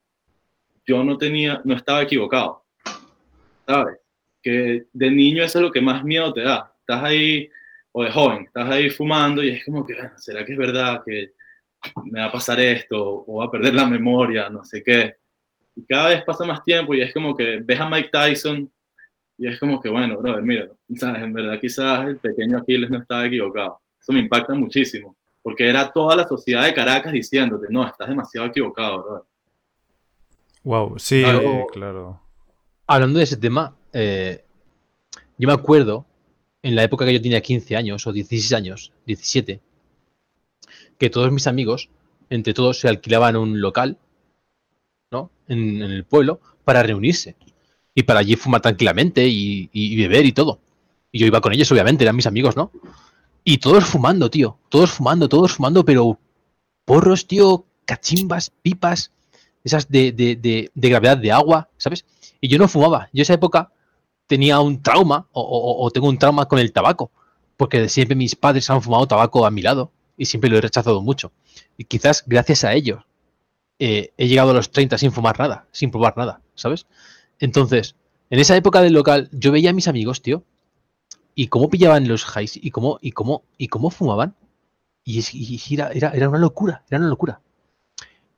[0.85, 2.65] yo no tenía, no estaba equivocado.
[3.65, 4.00] ¿Sabes?
[4.41, 6.73] Que de niño eso es lo que más miedo te da.
[6.79, 7.49] Estás ahí,
[7.91, 11.33] o de joven, estás ahí fumando y es como que, ¿será que es verdad que
[12.05, 13.23] me va a pasar esto?
[13.27, 15.15] O va a perder la memoria, no sé qué.
[15.75, 18.71] Y cada vez pasa más tiempo y es como que ves a Mike Tyson
[19.37, 21.23] y es como que, bueno, brother, mira, ¿sabes?
[21.23, 23.79] en verdad quizás el pequeño Aquiles no estaba equivocado.
[23.99, 28.47] Eso me impacta muchísimo porque era toda la sociedad de Caracas diciéndote, no, estás demasiado
[28.47, 29.27] equivocado, bro.
[30.63, 31.23] Wow, sí,
[31.71, 32.21] claro.
[32.85, 34.43] Hablando de ese tema, eh,
[35.37, 36.05] yo me acuerdo
[36.61, 39.61] en la época que yo tenía 15 años o 16 años, 17,
[40.97, 41.89] que todos mis amigos,
[42.29, 43.97] entre todos, se alquilaban un local,
[45.11, 45.31] ¿no?
[45.47, 47.35] En, el pueblo para reunirse
[47.95, 50.59] y para allí fumar tranquilamente y beber y todo.
[51.11, 52.71] Y yo iba con ellos, obviamente, eran mis amigos, ¿no?
[53.43, 54.57] Y todos fumando, tío.
[54.69, 56.19] Todos fumando, todos fumando, pero
[56.85, 59.11] porros, tío, cachimbas, pipas,
[59.63, 62.05] esas de, de, de, de gravedad de agua, ¿sabes?
[62.39, 63.09] Y yo no fumaba.
[63.11, 63.71] Yo esa época
[64.31, 67.11] tenía un trauma o, tengo un trauma con el tabaco,
[67.57, 71.01] porque siempre mis padres han fumado tabaco a mi lado y siempre lo he rechazado
[71.01, 71.33] mucho.
[71.75, 73.03] Y quizás gracias a ellos
[73.77, 76.87] eh, he llegado a los 30 sin fumar nada, sin probar nada, ¿sabes?
[77.39, 77.95] Entonces,
[78.29, 80.45] en esa época del local, yo veía a mis amigos, tío,
[81.35, 84.33] y cómo pillaban los highs y cómo, y cómo, y cómo fumaban.
[85.03, 87.41] Y, y era, era una locura, era una locura.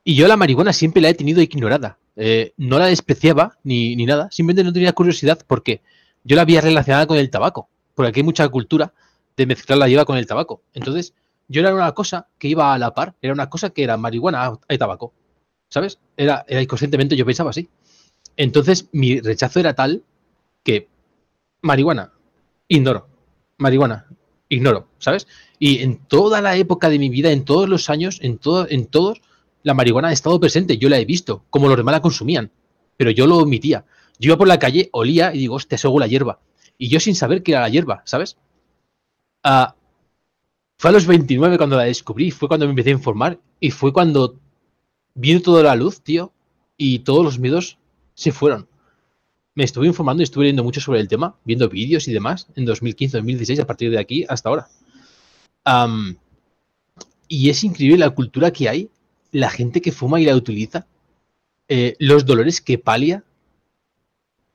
[0.03, 1.97] Y yo la marihuana siempre la he tenido ignorada.
[2.15, 5.81] Eh, no la despreciaba ni, ni nada, simplemente no tenía curiosidad porque
[6.23, 7.69] yo la había relacionada con el tabaco.
[7.95, 8.93] Porque aquí hay mucha cultura
[9.35, 10.61] de mezclar la hierba con el tabaco.
[10.73, 11.13] Entonces,
[11.47, 14.59] yo era una cosa que iba a la par, era una cosa que era marihuana
[14.69, 15.13] y tabaco.
[15.69, 15.99] ¿Sabes?
[16.17, 17.69] Era, era inconscientemente yo pensaba así.
[18.37, 20.03] Entonces, mi rechazo era tal
[20.63, 20.87] que
[21.61, 22.13] marihuana,
[22.67, 23.07] ignoro.
[23.57, 24.07] Marihuana,
[24.49, 25.27] ignoro, ¿sabes?
[25.59, 28.87] Y en toda la época de mi vida, en todos los años, en, todo, en
[28.87, 29.21] todos,
[29.63, 30.77] la marihuana ha estado presente.
[30.77, 32.51] Yo la he visto, como los demás la consumían,
[32.97, 33.85] pero yo lo omitía.
[34.19, 36.39] Yo iba por la calle, olía y digo, hostia, eso huele a hierba.
[36.77, 38.37] Y yo sin saber que era la hierba, ¿sabes?
[39.43, 39.75] Ah,
[40.77, 43.93] fue a los 29 cuando la descubrí, fue cuando me empecé a informar y fue
[43.93, 44.39] cuando
[45.15, 46.33] vino toda la luz, tío,
[46.77, 47.77] y todos los miedos
[48.15, 48.67] se fueron.
[49.55, 52.65] Me estuve informando y estuve leyendo mucho sobre el tema, viendo vídeos y demás, en
[52.65, 54.67] 2015, 2016, a partir de aquí hasta ahora.
[55.63, 56.17] Am,
[57.27, 58.89] y es increíble la cultura que hay,
[59.33, 60.87] la gente que fuma y la utiliza,
[61.67, 63.23] eh, los dolores que palia,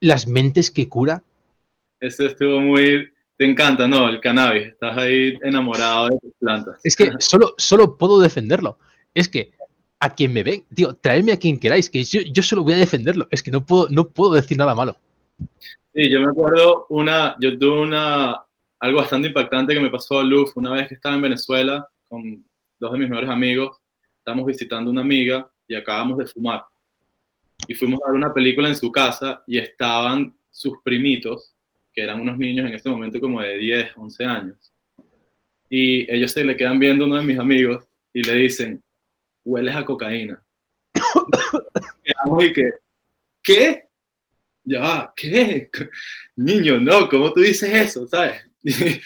[0.01, 1.23] las mentes que cura.
[2.01, 3.11] Eso estuvo muy...
[3.37, 4.09] Te encanta, ¿no?
[4.09, 4.69] El cannabis.
[4.69, 6.81] Estás ahí enamorado de tus plantas.
[6.83, 8.79] Es que solo, solo puedo defenderlo.
[9.15, 9.53] Es que
[10.01, 12.79] a quien me ve, tío, traedme a quien queráis, que yo, yo solo voy a
[12.79, 13.27] defenderlo.
[13.31, 14.97] Es que no puedo, no puedo decir nada malo.
[15.95, 18.45] Sí, yo me acuerdo una, yo tuve una,
[18.81, 22.45] algo bastante impactante que me pasó a Luz una vez que estaba en Venezuela con
[22.79, 23.77] dos de mis mejores amigos.
[24.29, 26.63] Estábamos visitando una amiga y acabamos de fumar.
[27.67, 31.57] Y fuimos a ver una película en su casa y estaban sus primitos,
[31.95, 34.75] que eran unos niños en ese momento como de 10, 11 años.
[35.71, 38.83] Y ellos se le quedan viendo a uno de mis amigos y le dicen,
[39.47, 40.45] hueles a cocaína.
[42.41, 42.71] Y que,
[43.43, 43.85] ¿qué?
[44.63, 45.71] Ya ¿qué?
[46.37, 48.07] Niño, no, ¿cómo tú dices eso?
[48.07, 48.47] ¿Sabes?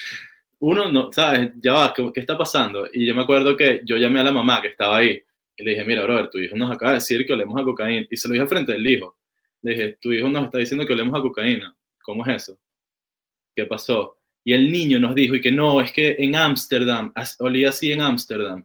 [0.62, 1.50] Uno no, ¿sabes?
[1.60, 2.86] Ya va, ¿qué, qué está pasando?
[2.92, 5.20] Y yo me acuerdo que yo llamé a la mamá que estaba ahí
[5.56, 8.06] y le dije, mira, brother, tu hijo nos acaba de decir que olemos a cocaína.
[8.08, 9.18] Y se lo dije al frente del hijo.
[9.62, 11.76] Le dije, tu hijo nos está diciendo que olemos a cocaína.
[12.04, 12.60] ¿Cómo es eso?
[13.56, 14.20] ¿Qué pasó?
[14.44, 18.00] Y el niño nos dijo, y que no, es que en Ámsterdam, olía así en
[18.00, 18.64] Ámsterdam.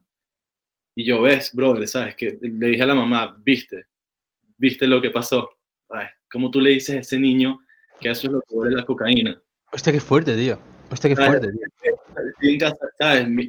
[0.96, 2.16] Y yo, ves, brother, ¿sabes?
[2.16, 3.88] Que le dije a la mamá, viste,
[4.56, 5.50] viste lo que pasó.
[5.90, 7.60] Ay, ¿Cómo tú le dices a ese niño
[8.00, 9.42] que eso es lo que huele la cocaína?
[9.72, 10.77] Hostia, qué fuerte, tío.
[10.92, 12.72] Hostia, qué fuerte, tío.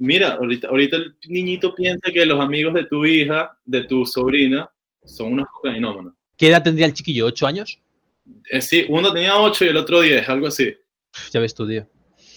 [0.00, 4.70] Mira, ahorita, ahorita el niñito piensa que los amigos de tu hija, de tu sobrina,
[5.04, 6.14] son unos cocainómanos.
[6.36, 7.26] ¿Qué edad tendría el chiquillo?
[7.26, 7.80] ¿Ocho años?
[8.50, 10.74] Eh, sí, uno tenía 8 y el otro 10, algo así.
[11.32, 11.86] Ya ves tú, tío.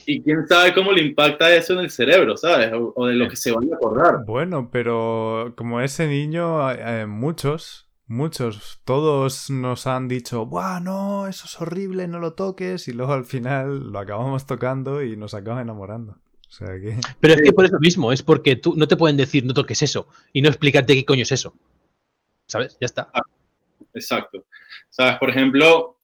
[0.06, 2.72] Y quién sabe cómo le impacta eso en el cerebro, ¿sabes?
[2.74, 4.26] O, o de lo que se van a acordar.
[4.26, 11.28] Bueno, pero como ese niño, eh, muchos, muchos, todos nos han dicho, ¡buah, no!
[11.28, 12.88] Eso es horrible, no lo toques.
[12.88, 16.18] Y luego al final lo acabamos tocando y nos acaba enamorando.
[16.48, 16.98] O sea que.
[17.20, 19.82] Pero es que por eso mismo, es porque tú no te pueden decir no toques
[19.82, 21.56] eso y no explicarte qué coño es eso.
[22.46, 22.78] ¿Sabes?
[22.80, 23.10] Ya está.
[23.94, 24.46] Exacto.
[24.90, 25.18] ¿Sabes?
[25.18, 25.98] Por ejemplo,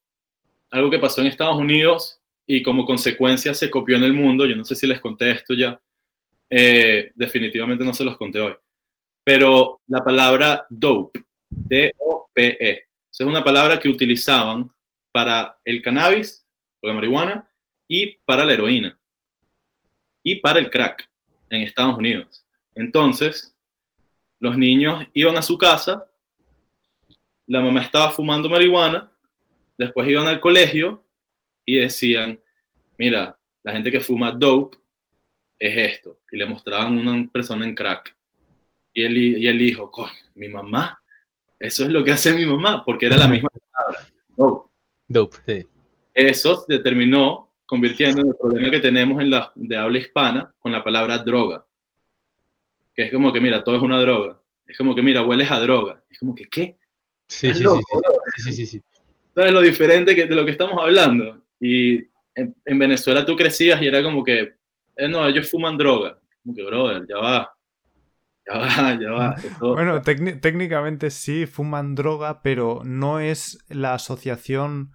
[0.70, 4.56] algo que pasó en Estados Unidos y como consecuencia se copió en el mundo, yo
[4.56, 5.78] no sé si les conté esto ya,
[6.48, 8.54] eh, definitivamente no se los conté hoy,
[9.22, 14.70] pero la palabra dope, D-O-P-E, esa es una palabra que utilizaban
[15.12, 16.46] para el cannabis,
[16.80, 17.50] o la marihuana,
[17.88, 18.98] y para la heroína,
[20.22, 21.08] y para el crack
[21.50, 22.44] en Estados Unidos.
[22.74, 23.56] Entonces,
[24.38, 26.08] los niños iban a su casa,
[27.46, 29.10] la mamá estaba fumando marihuana,
[29.76, 31.04] después iban al colegio
[31.64, 32.38] y decían,
[32.98, 34.78] mira, la gente que fuma dope
[35.58, 36.20] es esto.
[36.30, 38.16] Y le mostraban una persona en crack.
[38.92, 41.02] Y él, y dijo, coño, mi mamá,
[41.58, 44.06] eso es lo que hace mi mamá, porque era la misma palabra,
[44.36, 44.70] dope.
[45.08, 45.66] Dope, sí.
[46.14, 50.72] Eso se terminó convirtiendo en el problema que tenemos en la de habla hispana con
[50.72, 51.64] la palabra droga.
[52.94, 54.40] Que es como que, mira, todo es una droga.
[54.66, 56.02] Es como que, mira, hueles a droga.
[56.10, 56.76] Es como que, ¿qué?
[57.26, 58.02] Sí, sí, sí, loco,
[58.36, 58.82] sí, sí, sí, sí, sí.
[59.34, 61.42] ¿Sabes lo diferente que, de lo que estamos hablando?
[61.60, 61.96] Y
[62.34, 64.54] en, en Venezuela tú crecías y era como que,
[64.96, 66.18] eh, no, ellos fuman droga.
[66.42, 67.57] Como que, brother, ya va.
[68.50, 68.68] Ya va,
[69.00, 69.34] ya va.
[69.44, 74.92] Eso- Bueno, técni- técnicamente sí fuman droga, pero no es la asociación.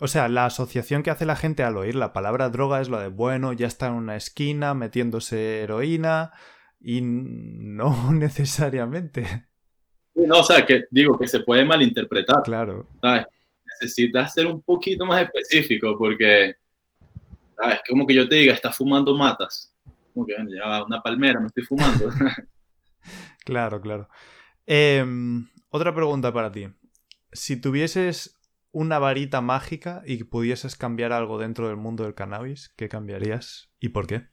[0.00, 2.98] O sea, la asociación que hace la gente al oír la palabra droga es lo
[2.98, 6.32] de, bueno, ya está en una esquina metiéndose heroína
[6.80, 9.46] y no necesariamente.
[10.14, 12.42] no, o sea, que digo que se puede malinterpretar.
[12.42, 12.88] Claro.
[13.00, 13.26] ¿sabes?
[13.80, 16.54] Necesitas ser un poquito más específico porque,
[17.56, 17.80] ¿sabes?
[17.88, 19.72] Como que yo te diga, estás fumando matas.
[20.14, 22.10] Como que ya una palmera, me estoy fumando.
[23.46, 24.08] Claro, claro.
[24.66, 26.68] Em, otra pregunta para ti.
[27.32, 28.38] Si tuvieses
[28.72, 33.90] una varita mágica y pudieses cambiar algo dentro del mundo del cannabis, ¿qué cambiarías y
[33.90, 34.28] por qué?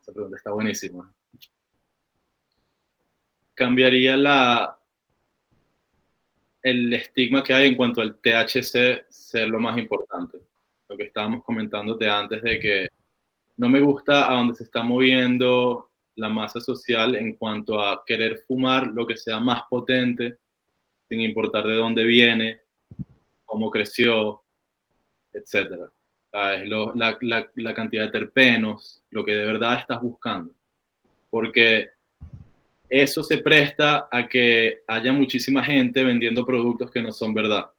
[0.00, 1.12] Esa pregunta está buenísima.
[3.54, 4.78] Cambiaría la,
[6.62, 10.38] el estigma que hay en cuanto al THC ser lo más importante.
[10.88, 12.88] Lo que estábamos comentando de antes de que
[13.58, 15.87] no me gusta a dónde se está moviendo
[16.18, 20.38] la masa social en cuanto a querer fumar lo que sea más potente,
[21.08, 22.60] sin importar de dónde viene,
[23.44, 24.42] cómo creció,
[25.32, 25.90] etc.
[26.32, 30.52] la, cantidad de terpenos, lo que de verdad estás buscando.
[31.30, 31.90] Porque
[32.88, 37.70] eso se presta a que haya muchísima gente vendiendo productos que no son verdad.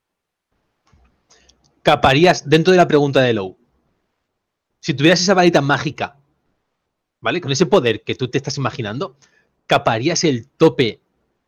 [1.84, 3.58] Caparías, dentro de la pregunta de Low,
[4.80, 6.19] si tuvieras esa varita mágica,
[7.22, 7.42] ¿vale?
[7.42, 9.16] Con ese poder que tú te estás imaginando,
[9.68, 11.00] caparías el tope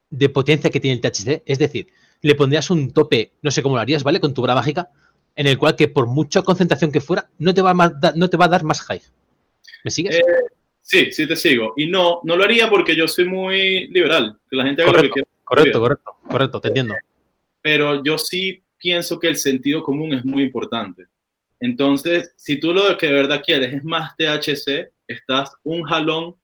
[0.09, 1.43] de potencia que tiene el THC.
[1.45, 1.88] Es decir,
[2.22, 4.19] le pondrías un tope, no sé cómo lo harías, ¿vale?
[4.19, 4.89] Con tu mágica,
[5.36, 8.38] en el cual que por mucha concentración que fuera, no te va a, no te
[8.38, 9.01] va a dar más high.
[9.84, 10.15] ¿Me sigues?
[10.15, 10.24] Eh,
[10.82, 11.74] Sí, sí te sigo.
[11.78, 15.07] Y no, no lo haría porque yo soy muy liberal, que la gente haga correcto,
[15.07, 15.30] lo que quiera.
[15.43, 16.95] Correcto, correcto, correcto, te entiendo.
[17.61, 21.05] Pero yo sí pienso que el sentido común es muy importante.
[21.59, 26.36] Entonces, si tú lo que de verdad quieres es más THC, estás un jalón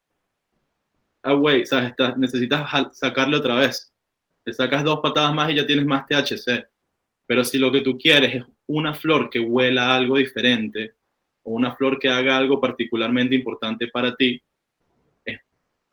[1.23, 3.93] away, o necesitas sacarle otra vez.
[4.43, 6.67] Te sacas dos patadas más y ya tienes más THC.
[7.25, 10.93] Pero si lo que tú quieres es una flor que huela algo diferente,
[11.43, 14.41] o una flor que haga algo particularmente importante para ti,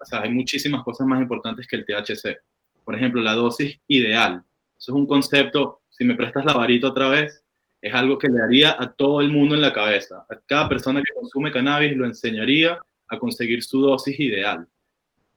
[0.04, 2.36] o sea, hay muchísimas cosas más importantes que el THC.
[2.84, 4.44] Por ejemplo, la dosis ideal.
[4.76, 7.43] Eso es un concepto, si me prestas la varita otra vez,
[7.84, 10.24] es algo que le haría a todo el mundo en la cabeza.
[10.30, 12.78] A cada persona que consume cannabis lo enseñaría
[13.08, 14.66] a conseguir su dosis ideal.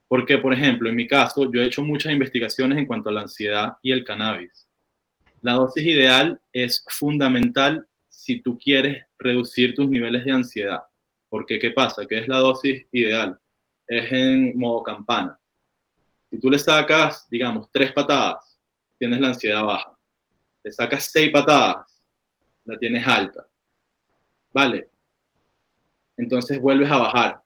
[0.08, 3.22] Porque, por ejemplo, en mi caso, yo he hecho muchas investigaciones en cuanto a la
[3.24, 4.66] ansiedad y el cannabis.
[5.42, 10.84] La dosis ideal es fundamental si tú quieres reducir tus niveles de ansiedad.
[11.28, 12.06] Porque, ¿qué pasa?
[12.06, 13.38] ¿Qué es la dosis ideal?
[13.86, 15.38] Es en modo campana.
[16.30, 18.58] Si tú le sacas, digamos, tres patadas,
[18.98, 19.98] tienes la ansiedad baja.
[20.64, 21.97] Le sacas seis patadas,
[22.68, 23.48] la tienes alta.
[24.54, 24.90] ¿Vale?
[26.16, 27.42] Entonces vuelves a bajar.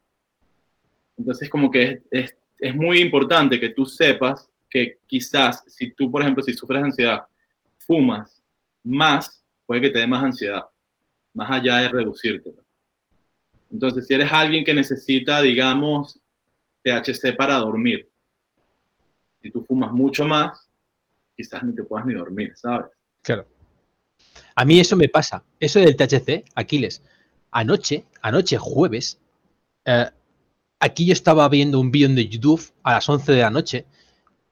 [1.18, 6.12] Entonces, como que es, es, es muy importante que tú sepas que quizás si tú,
[6.12, 7.26] por ejemplo, si sufres ansiedad,
[7.78, 8.42] fumas
[8.84, 10.66] más, puede que te dé más ansiedad
[11.34, 12.54] más allá de reducirte.
[13.72, 16.20] Entonces, si eres alguien que necesita, digamos,
[16.84, 18.10] THC para dormir,
[19.42, 20.70] si tú fumas mucho más,
[21.36, 22.92] quizás ni te puedas ni dormir, ¿sabes?
[23.22, 23.48] Claro.
[24.56, 25.44] A mí eso me pasa.
[25.60, 27.02] Eso del THC, Aquiles.
[27.52, 29.20] Anoche, anoche, jueves,
[29.86, 30.10] eh,
[30.80, 33.86] aquí yo estaba viendo un vídeo de YouTube a las 11 de la noche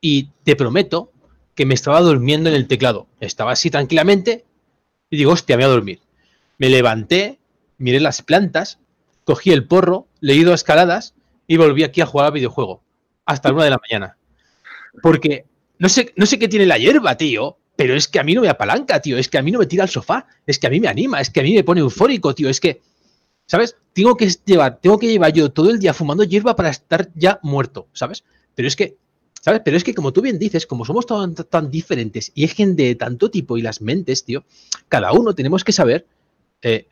[0.01, 1.11] y te prometo
[1.55, 3.07] que me estaba durmiendo en el teclado.
[3.19, 4.45] Estaba así tranquilamente
[5.09, 5.99] y digo, hostia, me voy a dormir.
[6.57, 7.39] Me levanté,
[7.77, 8.79] miré las plantas,
[9.25, 11.15] cogí el porro, leí dos escaladas
[11.47, 12.81] y volví aquí a jugar al videojuego.
[13.25, 14.17] Hasta la una de la mañana.
[15.01, 15.45] Porque
[15.79, 17.57] no sé, no sé qué tiene la hierba, tío.
[17.79, 19.17] Pero es que a mí no me apalanca, tío.
[19.17, 20.27] Es que a mí no me tira al sofá.
[20.45, 21.21] Es que a mí me anima.
[21.21, 22.49] Es que a mí me pone eufórico, tío.
[22.49, 22.81] Es que,
[23.45, 23.77] ¿sabes?
[23.93, 27.39] Tengo que llevar, tengo que llevar yo todo el día fumando hierba para estar ya
[27.41, 28.25] muerto, ¿sabes?
[28.53, 28.97] Pero es que,
[29.39, 29.61] ¿sabes?
[29.63, 32.83] Pero es que como tú bien dices, como somos tan, tan diferentes y hay gente
[32.83, 34.43] de tanto tipo y las mentes, tío,
[34.89, 36.05] cada uno tenemos que saber
[36.61, 36.85] eh,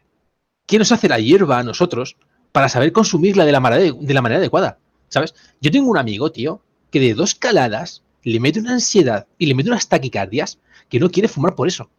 [0.65, 2.15] ¿qué nos hace la hierba a nosotros
[2.53, 4.79] para saber consumirla de la, manera, de, la manera adecuada?
[5.09, 5.35] ¿Sabes?
[5.59, 6.61] Yo tengo un amigo, tío,
[6.91, 10.59] que de dos caladas le mete una ansiedad y le mete unas taquicardias
[10.89, 11.89] que no quiere fumar por eso.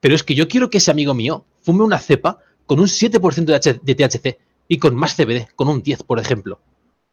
[0.00, 3.80] Pero es que yo quiero que ese amigo mío fume una cepa con un 7%
[3.80, 6.60] de THC y con más CBD, con un 10, por ejemplo.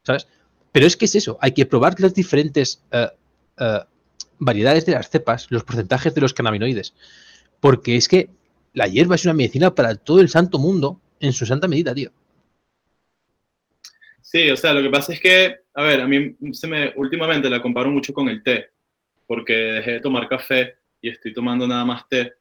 [0.01, 0.27] ¿Sabes?
[0.71, 3.81] Pero es que es eso, hay que probar las diferentes uh, uh,
[4.39, 6.95] variedades de las cepas, los porcentajes de los cannabinoides.
[7.59, 8.31] Porque es que
[8.73, 12.11] la hierba es una medicina para todo el santo mundo en su santa medida, tío.
[14.31, 17.49] Sí, o sea, lo que pasa es que, a ver, a mí se me, últimamente
[17.49, 18.69] la comparo mucho con el té,
[19.25, 22.33] porque dejé de tomar café y estoy tomando nada más té.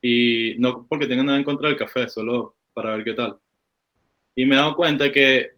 [0.00, 3.36] Y no porque tenga nada en contra del café, solo para ver qué tal.
[4.36, 5.56] Y me he dado cuenta que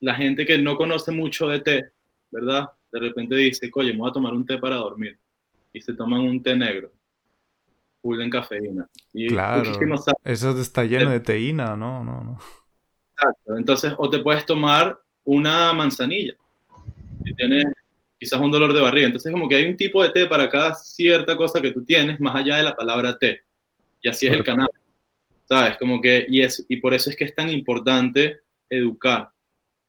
[0.00, 1.90] la gente que no conoce mucho de té,
[2.32, 2.68] ¿verdad?
[2.90, 5.16] De repente dice, oye, me voy a tomar un té para dormir.
[5.72, 6.90] Y se toman un té negro
[8.02, 8.88] en cafeína.
[9.12, 9.62] Y claro,
[10.24, 12.04] eso está lleno de teína, ¿no?
[12.04, 12.38] no, no.
[13.18, 16.34] Exacto, entonces o te puedes tomar una manzanilla.
[17.24, 17.66] si tienes
[18.18, 19.06] quizás un dolor de barriga.
[19.06, 22.20] Entonces, como que hay un tipo de té para cada cierta cosa que tú tienes,
[22.20, 23.42] más allá de la palabra té.
[24.02, 24.68] Y así es el canal.
[25.44, 25.76] ¿Sabes?
[25.78, 29.30] Como que, y, es, y por eso es que es tan importante educar.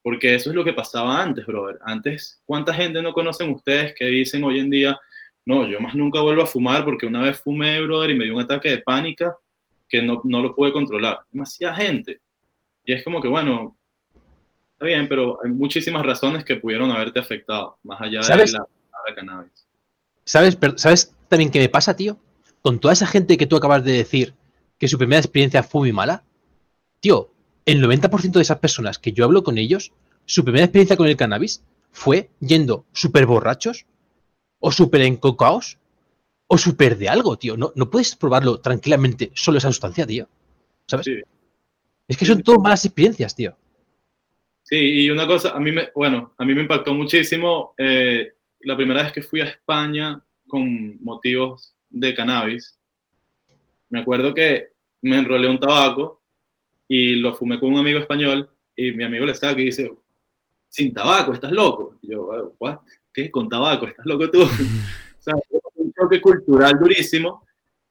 [0.03, 1.79] Porque eso es lo que pasaba antes, brother.
[1.83, 4.99] Antes, ¿cuánta gente no conocen ustedes que dicen hoy en día,
[5.45, 8.35] no, yo más nunca vuelvo a fumar porque una vez fumé, brother, y me dio
[8.35, 9.35] un ataque de pánica
[9.89, 11.21] que no, no lo pude controlar?
[11.31, 12.21] Demasiada gente.
[12.87, 13.77] Y es como que, bueno,
[14.71, 18.65] está bien, pero hay muchísimas razones que pudieron haberte afectado, más allá de la,
[19.07, 19.67] la cannabis.
[20.23, 22.17] ¿Sabes, ¿Sabes también qué me pasa, tío?
[22.61, 24.33] Con toda esa gente que tú acabas de decir
[24.79, 26.23] que su primera experiencia fue muy mala,
[27.01, 27.29] tío,
[27.65, 29.91] el 90% de esas personas que yo hablo con ellos,
[30.25, 33.85] su primera experiencia con el cannabis fue yendo súper borrachos
[34.59, 35.77] o súper encocaos
[36.47, 37.57] o súper de algo, tío.
[37.57, 40.29] No, no puedes probarlo tranquilamente solo esa sustancia, tío.
[40.87, 41.07] ¿Sabes?
[42.07, 43.55] Es que son todas malas experiencias, tío.
[44.63, 48.75] Sí, y una cosa, a mí me, bueno, a mí me impactó muchísimo eh, la
[48.75, 52.77] primera vez que fui a España con motivos de cannabis.
[53.89, 56.21] Me acuerdo que me enrolé un tabaco
[56.87, 59.91] y lo fumé con un amigo español y mi amigo le estaba aquí y dice,
[60.69, 61.97] sin tabaco, estás loco.
[62.01, 62.79] Y yo, ¿what?
[63.13, 63.31] ¿Qué?
[63.31, 64.41] Con tabaco, estás loco tú.
[64.43, 65.33] o sea,
[65.75, 67.46] un choque cultural durísimo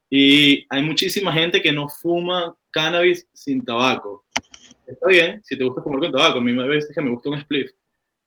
[0.08, 4.24] y hay muchísima gente que no fuma cannabis sin tabaco.
[4.86, 7.30] Está bien, si te gusta fumar con tabaco, a mí me veces que me gusta
[7.30, 7.72] un spliff,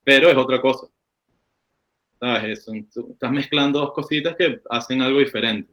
[0.04, 0.86] pero es otra cosa.
[2.18, 2.68] ¿Sabes?
[2.68, 5.72] estás mezclando dos cositas que hacen algo diferente.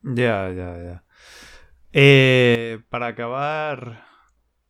[0.00, 1.04] Ya, ya, ya.
[1.92, 4.04] Eh, para acabar,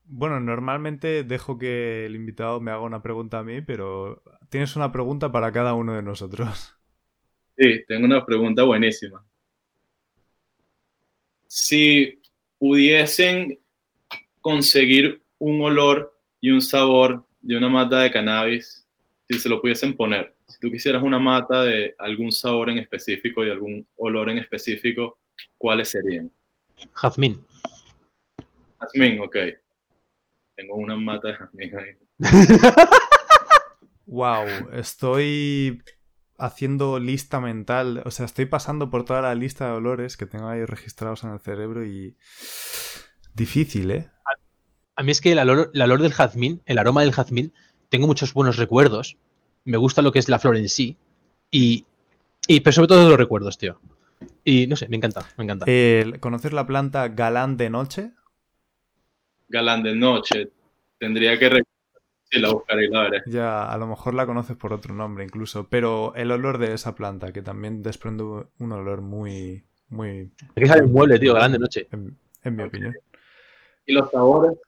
[0.05, 4.91] bueno, normalmente dejo que el invitado me haga una pregunta a mí, pero tienes una
[4.91, 6.77] pregunta para cada uno de nosotros.
[7.57, 9.25] Sí, tengo una pregunta buenísima.
[11.59, 12.21] Si
[12.59, 13.59] pudiesen
[14.43, 18.87] conseguir un olor y un sabor de una mata de cannabis,
[19.27, 23.43] si se lo pudiesen poner, si tú quisieras una mata de algún sabor en específico
[23.43, 25.19] y algún olor en específico,
[25.57, 26.31] ¿cuáles serían?
[26.93, 27.43] Jazmín.
[28.79, 29.37] Jazmín, ok.
[30.57, 31.97] Tengo una mata de jazmín ahí.
[34.05, 34.45] wow,
[34.75, 35.83] estoy
[36.39, 40.49] haciendo lista mental, o sea, estoy pasando por toda la lista de olores que tengo
[40.49, 42.17] ahí registrados en el cerebro y
[43.35, 44.11] difícil, ¿eh?
[44.97, 47.53] A mí es que el olor, del jazmín, el aroma del jazmín,
[47.91, 49.19] tengo muchos buenos recuerdos.
[49.65, 50.97] Me gusta lo que es la flor en sí.
[51.51, 51.85] Y,
[52.49, 53.79] y pero sobre todo los recuerdos, tío.
[54.43, 55.67] Y no sé, me encanta, me encanta.
[56.21, 58.13] ¿Conoces la planta galán de noche?
[59.49, 60.51] Galán de noche.
[60.99, 61.51] Tendría que
[62.31, 63.23] sí, la buscaré la veré.
[63.27, 65.69] Ya, a lo mejor la conoces por otro nombre incluso.
[65.69, 69.65] Pero el olor de esa planta, que también desprende un olor muy.
[69.89, 70.31] muy.
[70.55, 71.89] que sale un mueble, tío, galán de noche.
[71.93, 72.17] En,
[72.57, 72.95] mi opinión.
[73.87, 74.59] ¿Y los sabores?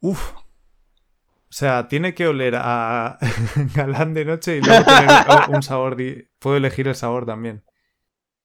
[0.00, 0.34] Uf.
[0.34, 3.18] O sea, tiene que oler a
[3.74, 5.08] galán de noche y luego tener
[5.54, 5.96] un sabor.
[6.38, 7.62] Puedo elegir el sabor también.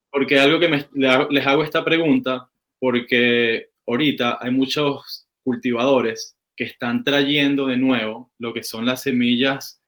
[0.09, 0.87] Porque algo que
[1.29, 2.49] les hago esta pregunta,
[2.79, 9.81] porque ahorita hay muchos cultivadores que están trayendo de nuevo lo que son las semillas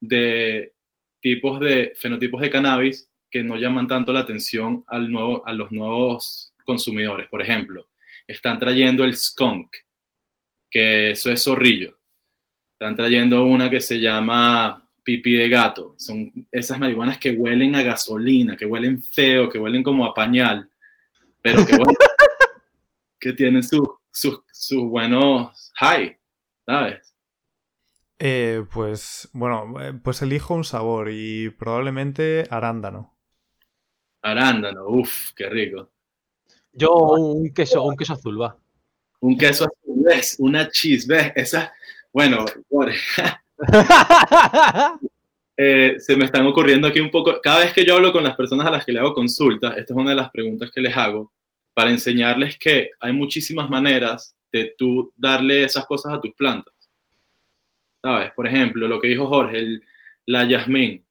[0.00, 0.74] de
[1.20, 5.72] tipos de fenotipos de cannabis que no llaman tanto la atención al nuevo, a los
[5.72, 7.28] nuevos consumidores.
[7.28, 7.88] Por ejemplo,
[8.26, 9.74] están trayendo el skunk,
[10.70, 11.98] que eso es zorrillo.
[12.72, 15.94] Están trayendo una que se llama pipí de gato.
[15.98, 20.68] Son esas marihuanas que huelen a gasolina, que huelen feo, que huelen como a pañal,
[21.42, 21.76] pero que,
[23.20, 23.62] que tienen
[24.14, 26.16] sus su, buenos high,
[26.64, 27.14] ¿sabes?
[28.18, 33.12] Eh, pues bueno, eh, pues elijo un sabor y probablemente arándano.
[34.22, 35.90] Arándano, uff, qué rico.
[36.72, 38.56] Yo un queso, un queso azul, va
[39.24, 40.36] un queso azul, ¿ves?
[40.38, 41.32] Una cheese, ¿ves?
[41.34, 41.72] Esa,
[42.12, 42.44] bueno,
[45.56, 48.36] eh, se me están ocurriendo aquí un poco, cada vez que yo hablo con las
[48.36, 50.94] personas a las que le hago consultas, esta es una de las preguntas que les
[50.94, 51.32] hago,
[51.74, 56.74] para enseñarles que hay muchísimas maneras de tú darle esas cosas a tus plantas.
[58.00, 58.32] ¿Sabes?
[58.32, 59.82] Por ejemplo, lo que dijo Jorge, el,
[60.26, 61.04] la yasmín.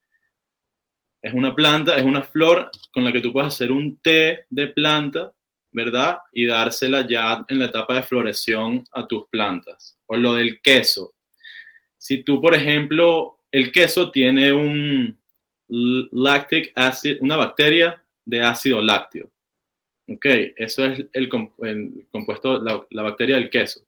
[1.22, 4.68] Es una planta, es una flor con la que tú puedes hacer un té de
[4.68, 5.34] planta
[5.74, 6.20] ¿verdad?
[6.32, 9.97] Y dársela ya en la etapa de floración a tus plantas.
[10.05, 11.16] O lo del queso.
[11.97, 15.18] Si tú, por ejemplo, el queso tiene un
[15.68, 16.74] lactic
[17.22, 19.32] una bacteria de ácido lácteo.
[20.08, 20.26] Ok,
[20.58, 23.86] eso es el, compuesto, la, bacteria del queso.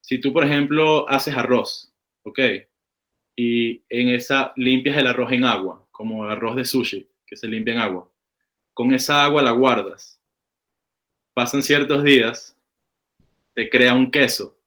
[0.00, 1.92] Si tú, por ejemplo, haces arroz,
[2.24, 2.40] ok,
[3.36, 7.74] y en esa limpias el arroz en agua, como arroz de sushi, que se limpia
[7.74, 8.10] en agua,
[8.74, 10.22] con esa agua la guardas
[11.34, 12.56] pasan ciertos días,
[13.54, 14.58] te crea un queso,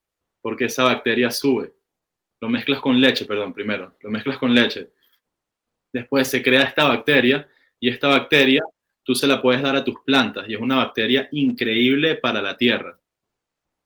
[0.41, 1.73] porque esa bacteria sube.
[2.41, 3.95] Lo mezclas con leche, perdón, primero.
[4.01, 4.91] Lo mezclas con leche.
[5.93, 7.47] después se crea esta bacteria
[7.79, 8.63] y esta bacteria
[9.05, 12.57] tú se la puedes dar a tus plantas y es una bacteria increíble para la
[12.57, 12.99] tierra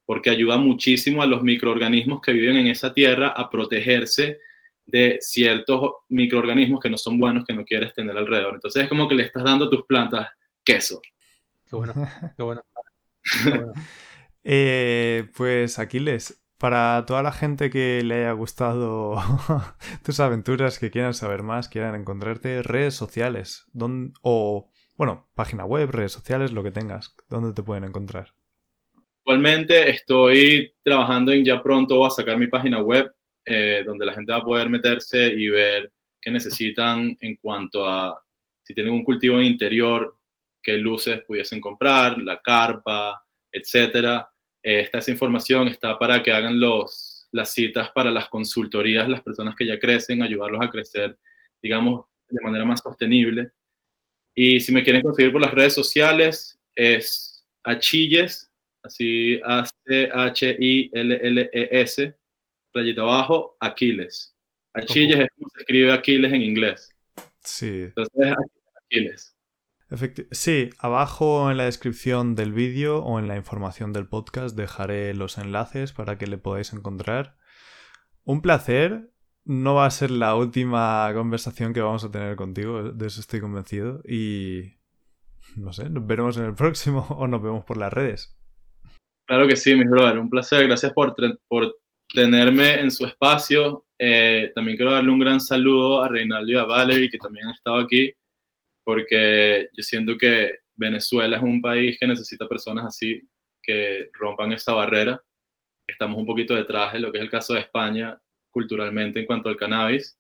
[0.10, 4.40] porque ayuda muchísimo a los microorganismos que viven en esa tierra a protegerse
[4.88, 8.56] de ciertos microorganismos que no son buenos que no quieres tener alrededor.
[8.56, 10.30] Entonces es como que le estás dando a tus plantas
[10.64, 11.00] queso.
[11.70, 11.94] Qué bueno,
[12.36, 12.64] qué bueno.
[14.44, 19.18] Eh, pues Aquiles, para toda la gente que le haya gustado
[20.04, 23.68] tus aventuras, que quieran saber más, quieran encontrarte, redes sociales,
[24.24, 28.34] o, bueno, página web, redes sociales, lo que tengas, ¿dónde te pueden encontrar?
[29.20, 33.10] Actualmente estoy trabajando en ya pronto a sacar mi página web,
[33.46, 35.90] eh, donde la gente va a poder meterse y ver
[36.20, 38.22] qué necesitan en cuanto a
[38.62, 40.18] si tienen un cultivo interior,
[40.62, 44.30] qué luces pudiesen comprar, la carpa, etcétera.
[44.62, 49.22] Eh, esta esa información está para que hagan los, las citas para las consultorías, las
[49.22, 51.18] personas que ya crecen, ayudarlos a crecer,
[51.62, 53.54] digamos, de manera más sostenible.
[54.42, 58.50] Y si me quieren conseguir por las redes sociales, es achilles
[58.84, 60.16] así A-C-H-I-L-L-E-S,
[62.74, 64.34] rayita abajo, Aquiles.
[64.74, 66.90] Achilles es como se escribe Aquiles en inglés.
[67.42, 67.92] Sí.
[67.94, 68.34] Entonces,
[68.86, 69.36] Aquiles.
[70.32, 75.38] sí, abajo en la descripción del vídeo o en la información del podcast dejaré los
[75.38, 77.36] enlaces para que le podáis encontrar.
[78.24, 79.12] Un placer.
[79.50, 83.42] No va a ser la última conversación que vamos a tener contigo, de eso estoy
[83.42, 84.00] convencido.
[84.08, 84.76] Y
[85.56, 88.38] no sé, nos veremos en el próximo o nos vemos por las redes.
[89.28, 90.68] Claro que sí, mis brother, un placer.
[90.68, 91.16] Gracias por,
[91.48, 91.76] por
[92.14, 93.88] tenerme en su espacio.
[93.98, 97.56] Eh, también quiero darle un gran saludo a Reinaldo y a Valerie, que también han
[97.56, 98.14] estado aquí,
[98.84, 103.20] porque yo siento que Venezuela es un país que necesita personas así,
[103.64, 105.20] que rompan esa barrera.
[105.88, 108.16] Estamos un poquito detrás de lo que es el caso de España
[108.52, 110.18] culturalmente en cuanto al cannabis.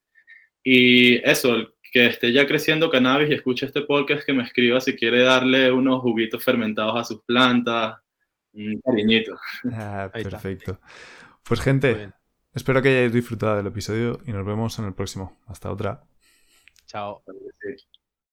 [0.63, 4.95] Y eso, que esté ya creciendo cannabis y escuche este podcast, que me escriba si
[4.95, 7.97] quiere darle unos juguitos fermentados a sus plantas,
[8.53, 9.37] un cariñito.
[9.73, 10.79] Ah, perfecto.
[11.43, 12.11] Pues gente,
[12.53, 15.37] espero que hayáis disfrutado del episodio y nos vemos en el próximo.
[15.47, 16.03] Hasta otra.
[16.85, 17.23] Chao.